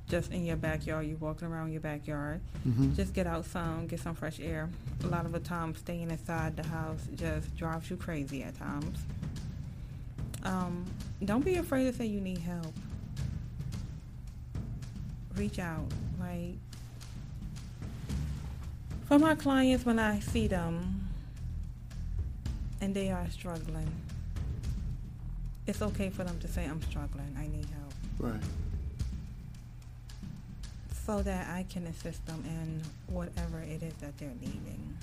just 0.09 0.31
in 0.33 0.45
your 0.45 0.57
backyard, 0.57 1.07
you're 1.07 1.19
walking 1.19 1.49
around 1.49 1.73
your 1.73 1.81
backyard. 1.81 2.40
Mm-hmm. 2.66 2.95
Just 2.95 3.12
get 3.12 3.27
out 3.27 3.45
some, 3.45 3.87
get 3.87 4.01
some 4.01 4.14
fresh 4.14 4.38
air. 4.40 4.69
A 5.03 5.07
lot 5.09 5.27
of 5.27 5.33
the 5.33 5.40
time, 5.40 5.75
staying 5.75 6.11
inside 6.11 6.57
the 6.57 6.66
house 6.66 7.01
just 7.14 7.55
drives 7.57 7.90
you 7.90 7.97
crazy 7.97 8.42
at 8.42 8.57
times. 8.57 8.99
Um, 10.45 10.85
don't 11.25 11.45
be 11.45 11.57
afraid 11.57 11.85
to 11.85 11.92
say 11.92 12.07
you 12.07 12.21
need 12.21 12.38
help. 12.38 12.73
Reach 15.37 15.59
out. 15.59 15.87
Like, 16.21 16.55
for 19.07 19.19
my 19.19 19.35
clients, 19.35 19.85
when 19.85 19.99
I 19.99 20.21
see 20.21 20.47
them 20.47 21.09
and 22.81 22.95
they 22.95 23.11
are 23.11 23.29
struggling, 23.31 23.90
it's 25.66 25.83
okay 25.83 26.11
for 26.11 26.23
them 26.23 26.38
to 26.38 26.49
say, 26.49 26.64
I'm 26.64 26.81
struggling, 26.83 27.37
I 27.37 27.49
need 27.49 27.66
help. 27.66 27.92
Right. 28.19 28.42
So 31.07 31.23
that 31.23 31.47
I 31.55 31.64
can 31.71 31.87
assist 31.87 32.27
them 32.27 32.42
in 32.45 32.83
whatever 33.14 33.61
it 33.61 33.81
is 33.81 33.95
that 34.01 34.19
they're 34.19 34.35
needing. 34.40 34.99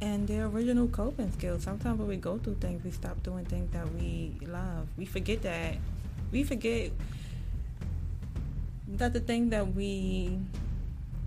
And 0.00 0.26
their 0.26 0.46
original 0.46 0.88
coping 0.88 1.30
skills. 1.32 1.62
Sometimes 1.62 1.98
when 1.98 2.08
we 2.08 2.16
go 2.16 2.38
through 2.38 2.54
things, 2.54 2.82
we 2.82 2.90
stop 2.90 3.22
doing 3.22 3.44
things 3.44 3.70
that 3.74 3.92
we 3.92 4.32
love. 4.46 4.88
We 4.96 5.04
forget 5.04 5.42
that. 5.42 5.74
We 6.32 6.42
forget 6.42 6.90
that 8.88 9.12
the 9.12 9.20
thing 9.20 9.50
that 9.50 9.74
we 9.74 10.38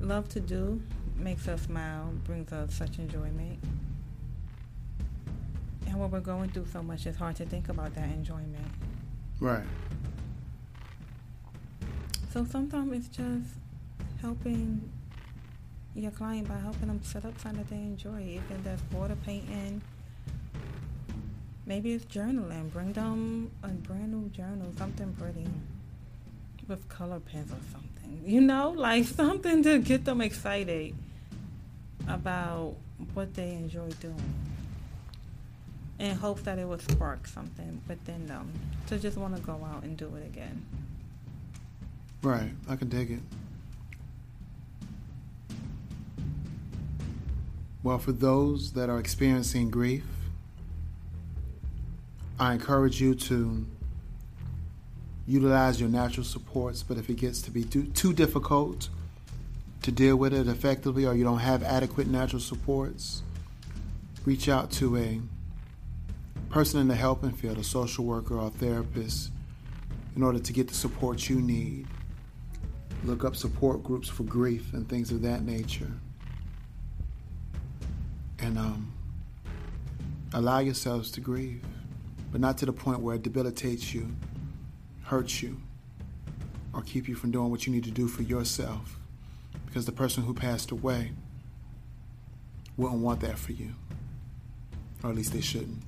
love 0.01 0.27
to 0.29 0.39
do 0.39 0.81
makes 1.17 1.47
us 1.47 1.61
smile, 1.61 2.11
brings 2.23 2.51
us 2.51 2.73
such 2.73 2.97
enjoyment. 2.97 3.59
And 5.85 5.99
when 5.99 6.09
we're 6.09 6.19
going 6.19 6.49
through 6.49 6.65
so 6.73 6.81
much, 6.81 7.05
it's 7.05 7.17
hard 7.19 7.35
to 7.35 7.45
think 7.45 7.69
about 7.69 7.93
that 7.93 8.05
enjoyment. 8.05 8.65
Right. 9.39 9.65
So 12.31 12.45
sometimes 12.45 12.93
it's 12.93 13.07
just 13.07 13.55
helping 14.21 14.87
your 15.95 16.11
client 16.11 16.47
by 16.47 16.57
helping 16.57 16.87
them 16.87 17.01
set 17.03 17.25
up 17.25 17.39
something 17.39 17.63
that 17.63 17.69
they 17.69 17.77
enjoy. 17.77 18.21
Even 18.21 18.63
that's 18.63 18.83
water 18.91 19.17
painting. 19.25 19.81
Maybe 21.65 21.93
it's 21.93 22.05
journaling. 22.05 22.71
Bring 22.71 22.93
them 22.93 23.49
a 23.63 23.69
brand 23.69 24.11
new 24.11 24.29
journal, 24.29 24.71
something 24.77 25.11
pretty 25.19 25.47
with 26.67 26.87
color 26.87 27.19
pens 27.19 27.51
or 27.51 27.57
something. 27.71 27.89
You 28.25 28.41
know, 28.41 28.71
like 28.75 29.05
something 29.05 29.63
to 29.63 29.79
get 29.79 30.05
them 30.05 30.21
excited 30.21 30.95
about 32.07 32.75
what 33.13 33.33
they 33.35 33.51
enjoy 33.51 33.89
doing. 33.99 34.33
In 35.99 36.15
hopes 36.15 36.43
that 36.43 36.57
it 36.59 36.67
would 36.67 36.81
spark 36.81 37.27
something 37.27 37.81
within 37.87 38.25
them 38.27 38.51
to 38.87 38.97
just 38.97 39.17
want 39.17 39.35
to 39.35 39.41
go 39.41 39.67
out 39.71 39.83
and 39.83 39.97
do 39.97 40.15
it 40.15 40.25
again. 40.25 40.65
Right. 42.21 42.51
I 42.67 42.75
can 42.75 42.89
dig 42.89 43.11
it. 43.11 43.19
Well, 47.81 47.97
for 47.97 48.11
those 48.11 48.73
that 48.73 48.89
are 48.89 48.99
experiencing 48.99 49.69
grief, 49.69 50.03
I 52.37 52.53
encourage 52.53 52.99
you 53.01 53.15
to 53.15 53.65
utilize 55.25 55.79
your 55.79 55.89
natural 55.89 56.25
supports, 56.25 56.83
but 56.83 56.97
if 56.97 57.09
it 57.09 57.15
gets 57.15 57.41
to 57.43 57.51
be 57.51 57.63
too, 57.63 57.83
too 57.85 58.13
difficult 58.13 58.89
to 59.81 59.91
deal 59.91 60.17
with 60.17 60.33
it 60.33 60.47
effectively 60.47 61.05
or 61.05 61.13
you 61.13 61.23
don't 61.23 61.39
have 61.39 61.63
adequate 61.63 62.07
natural 62.07 62.41
supports, 62.41 63.23
reach 64.25 64.49
out 64.49 64.71
to 64.71 64.97
a 64.97 65.21
person 66.49 66.81
in 66.81 66.87
the 66.89 66.95
helping 66.95 67.31
field, 67.31 67.57
a 67.57 67.63
social 67.63 68.03
worker 68.03 68.37
or 68.37 68.47
a 68.47 68.49
therapist, 68.49 69.31
in 70.15 70.23
order 70.23 70.39
to 70.39 70.51
get 70.51 70.67
the 70.67 70.73
support 70.73 71.29
you 71.29 71.39
need. 71.39 71.87
Look 73.03 73.23
up 73.23 73.35
support 73.35 73.83
groups 73.83 74.09
for 74.09 74.23
grief 74.23 74.73
and 74.73 74.87
things 74.87 75.11
of 75.11 75.21
that 75.21 75.43
nature. 75.43 75.91
And 78.39 78.57
um, 78.57 78.91
allow 80.33 80.59
yourselves 80.59 81.11
to 81.11 81.21
grieve, 81.21 81.63
but 82.31 82.41
not 82.41 82.57
to 82.59 82.65
the 82.65 82.73
point 82.73 82.99
where 82.99 83.15
it 83.15 83.23
debilitates 83.23 83.93
you, 83.93 84.09
hurts 85.03 85.41
you, 85.41 85.59
or 86.73 86.81
keep 86.81 87.07
you 87.07 87.15
from 87.15 87.31
doing 87.31 87.49
what 87.49 87.65
you 87.65 87.73
need 87.73 87.83
to 87.85 87.91
do 87.91 88.07
for 88.07 88.21
yourself. 88.23 88.97
Because 89.65 89.85
the 89.85 89.91
person 89.91 90.23
who 90.23 90.33
passed 90.33 90.71
away 90.71 91.11
wouldn't 92.77 93.01
want 93.01 93.21
that 93.21 93.37
for 93.37 93.51
you, 93.51 93.73
or 95.03 95.09
at 95.09 95.15
least 95.15 95.33
they 95.33 95.41
shouldn't. 95.41 95.81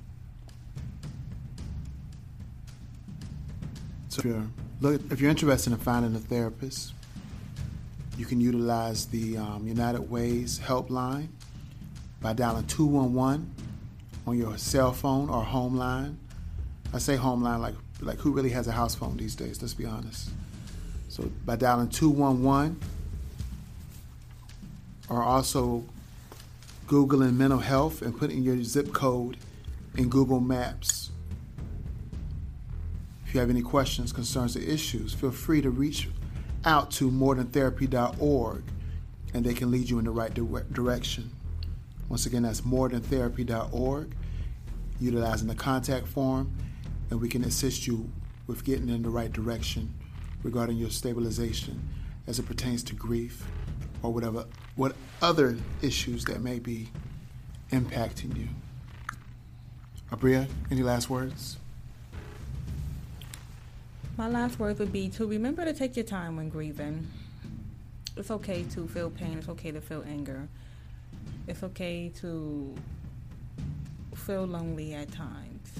So 4.08 4.20
if 4.20 4.24
you're, 4.26 4.46
look, 4.80 5.00
if 5.10 5.20
you're 5.20 5.30
interested 5.30 5.72
in 5.72 5.78
finding 5.78 6.14
a 6.14 6.18
therapist, 6.18 6.92
you 8.18 8.26
can 8.26 8.40
utilize 8.40 9.06
the 9.06 9.38
um, 9.38 9.66
United 9.66 10.02
Ways 10.02 10.58
helpline 10.58 11.28
by 12.20 12.32
dialing 12.32 12.66
211 12.66 13.54
on 14.26 14.38
your 14.38 14.56
cell 14.58 14.92
phone 14.92 15.28
or 15.28 15.42
home 15.42 15.76
line. 15.76 16.18
I 16.92 16.98
say 16.98 17.16
home 17.16 17.42
line 17.42 17.60
like 17.60 17.74
like 18.00 18.18
who 18.18 18.32
really 18.32 18.50
has 18.50 18.66
a 18.66 18.72
house 18.72 18.94
phone 18.94 19.16
these 19.16 19.34
days, 19.34 19.62
let's 19.62 19.74
be 19.74 19.86
honest. 19.86 20.30
So 21.08 21.30
by 21.46 21.56
dialing 21.56 21.88
211 21.88 22.80
or 25.08 25.22
also 25.22 25.84
Googling 26.86 27.36
mental 27.36 27.60
health 27.60 28.02
and 28.02 28.16
putting 28.16 28.42
your 28.42 28.62
zip 28.62 28.92
code 28.92 29.36
in 29.96 30.08
Google 30.08 30.40
Maps. 30.40 31.10
If 33.26 33.34
you 33.34 33.40
have 33.40 33.50
any 33.50 33.62
questions, 33.62 34.12
concerns, 34.12 34.56
or 34.56 34.60
issues, 34.60 35.14
feel 35.14 35.30
free 35.30 35.62
to 35.62 35.70
reach 35.70 36.08
out 36.64 36.90
to 36.92 37.10
morethan.therapy.org 37.10 38.62
and 39.34 39.44
they 39.44 39.54
can 39.54 39.70
lead 39.70 39.88
you 39.88 39.98
in 39.98 40.04
the 40.04 40.10
right 40.10 40.32
dire- 40.32 40.66
direction. 40.72 41.30
Once 42.08 42.26
again, 42.26 42.42
that's 42.42 42.60
morethan.therapy.org, 42.62 44.14
utilizing 45.00 45.48
the 45.48 45.54
contact 45.54 46.06
form, 46.06 46.52
and 47.10 47.20
we 47.20 47.28
can 47.28 47.44
assist 47.44 47.86
you 47.86 48.10
with 48.46 48.64
getting 48.64 48.88
in 48.88 49.02
the 49.02 49.08
right 49.08 49.32
direction 49.32 49.92
regarding 50.42 50.76
your 50.76 50.90
stabilization 50.90 51.88
as 52.26 52.38
it 52.38 52.46
pertains 52.46 52.82
to 52.82 52.94
grief 52.94 53.46
or 54.02 54.12
whatever 54.12 54.46
what 54.76 54.94
other 55.20 55.56
issues 55.80 56.24
that 56.24 56.40
may 56.40 56.58
be 56.58 56.88
impacting 57.70 58.36
you. 58.36 58.48
Abria, 60.10 60.48
any 60.70 60.82
last 60.82 61.08
words? 61.08 61.56
My 64.16 64.28
last 64.28 64.58
words 64.58 64.78
would 64.78 64.92
be 64.92 65.08
to 65.10 65.26
remember 65.26 65.64
to 65.64 65.72
take 65.72 65.96
your 65.96 66.04
time 66.04 66.36
when 66.36 66.50
grieving. 66.50 67.06
It's 68.14 68.30
okay 68.30 68.62
to 68.74 68.86
feel 68.86 69.08
pain, 69.08 69.38
it's 69.38 69.48
okay 69.48 69.70
to 69.70 69.80
feel 69.80 70.04
anger. 70.06 70.48
It's 71.48 71.62
okay 71.62 72.12
to 72.20 72.74
feel 74.14 74.44
lonely 74.44 74.92
at 74.92 75.10
times. 75.10 75.70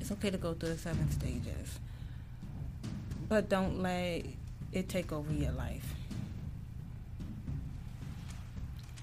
It's 0.00 0.12
okay 0.12 0.30
to 0.30 0.38
go 0.38 0.54
through 0.54 0.70
the 0.70 0.78
seven 0.78 1.10
stages. 1.10 1.80
But 3.28 3.48
don't 3.48 3.82
let 3.82 4.24
it 4.72 4.88
take 4.88 5.12
over 5.12 5.32
your 5.32 5.52
life. 5.52 5.94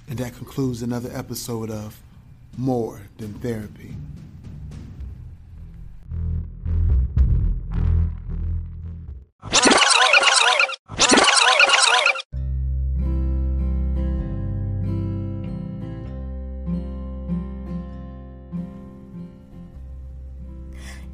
And 0.09 0.17
that 0.19 0.33
concludes 0.35 0.81
another 0.81 1.09
episode 1.13 1.69
of 1.69 1.99
More 2.57 3.01
Than 3.17 3.33
Therapy. 3.33 3.95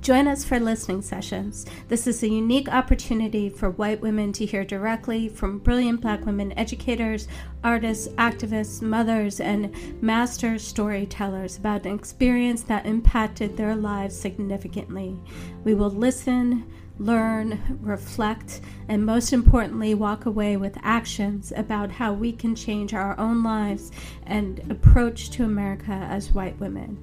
Join 0.04 0.28
us 0.28 0.44
for 0.44 0.60
listening 0.60 1.02
sessions. 1.02 1.66
This 1.88 2.08
is 2.08 2.22
a 2.24 2.28
unique 2.28 2.68
opportunity 2.68 3.48
for 3.48 3.70
white 3.70 4.02
women 4.02 4.34
to 4.34 4.46
hear 4.46 4.66
directly 4.66 5.30
from 5.30 5.60
brilliant 5.60 6.02
black 6.02 6.26
women 6.26 6.52
educators, 6.60 7.30
artists, 7.64 8.10
activists, 8.16 8.82
mothers, 8.82 9.40
and 9.40 9.74
master 10.04 10.60
storytellers 10.60 11.58
about 11.58 11.86
an 11.86 11.96
experience 11.96 12.64
that 12.64 12.86
impacted 12.86 13.56
their 13.56 13.78
lives 13.78 14.20
significantly. 14.20 15.18
We 15.64 15.74
will 15.74 15.90
listen, 15.90 16.70
learn, 17.00 17.80
reflect, 17.82 18.60
and 18.90 19.06
most 19.06 19.32
importantly, 19.32 19.94
walk 19.94 20.26
away 20.26 20.58
with 20.58 20.78
actions 20.84 21.54
about 21.56 21.92
how 21.92 22.12
we 22.12 22.34
can 22.34 22.56
change 22.56 22.94
our 22.94 23.18
own 23.18 23.42
lives 23.42 23.90
and 24.26 24.70
approach 24.70 25.30
to 25.30 25.46
America 25.46 25.94
as 25.94 26.34
white 26.34 26.60
women. 26.60 27.02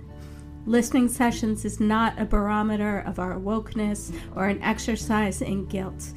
Listening 0.67 1.09
sessions 1.09 1.65
is 1.65 1.81
not 1.81 2.21
a 2.21 2.25
barometer 2.25 3.01
of 3.07 3.19
our 3.19 3.37
wokeness 3.37 4.15
or 4.37 4.47
an 4.49 4.63
exercise 4.63 5.41
in 5.43 5.67
guilt. 5.67 6.13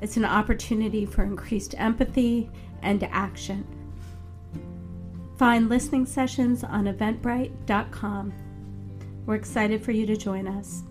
It's 0.00 0.16
an 0.16 0.24
opportunity 0.24 1.06
for 1.06 1.22
increased 1.22 1.74
empathy 1.78 2.50
and 2.82 3.02
action. 3.04 3.66
Find 5.38 5.68
listening 5.68 6.06
sessions 6.06 6.62
on 6.62 6.84
eventbrite.com. 6.84 8.32
We're 9.24 9.34
excited 9.34 9.82
for 9.82 9.92
you 9.92 10.06
to 10.06 10.16
join 10.16 10.46
us. 10.46 10.82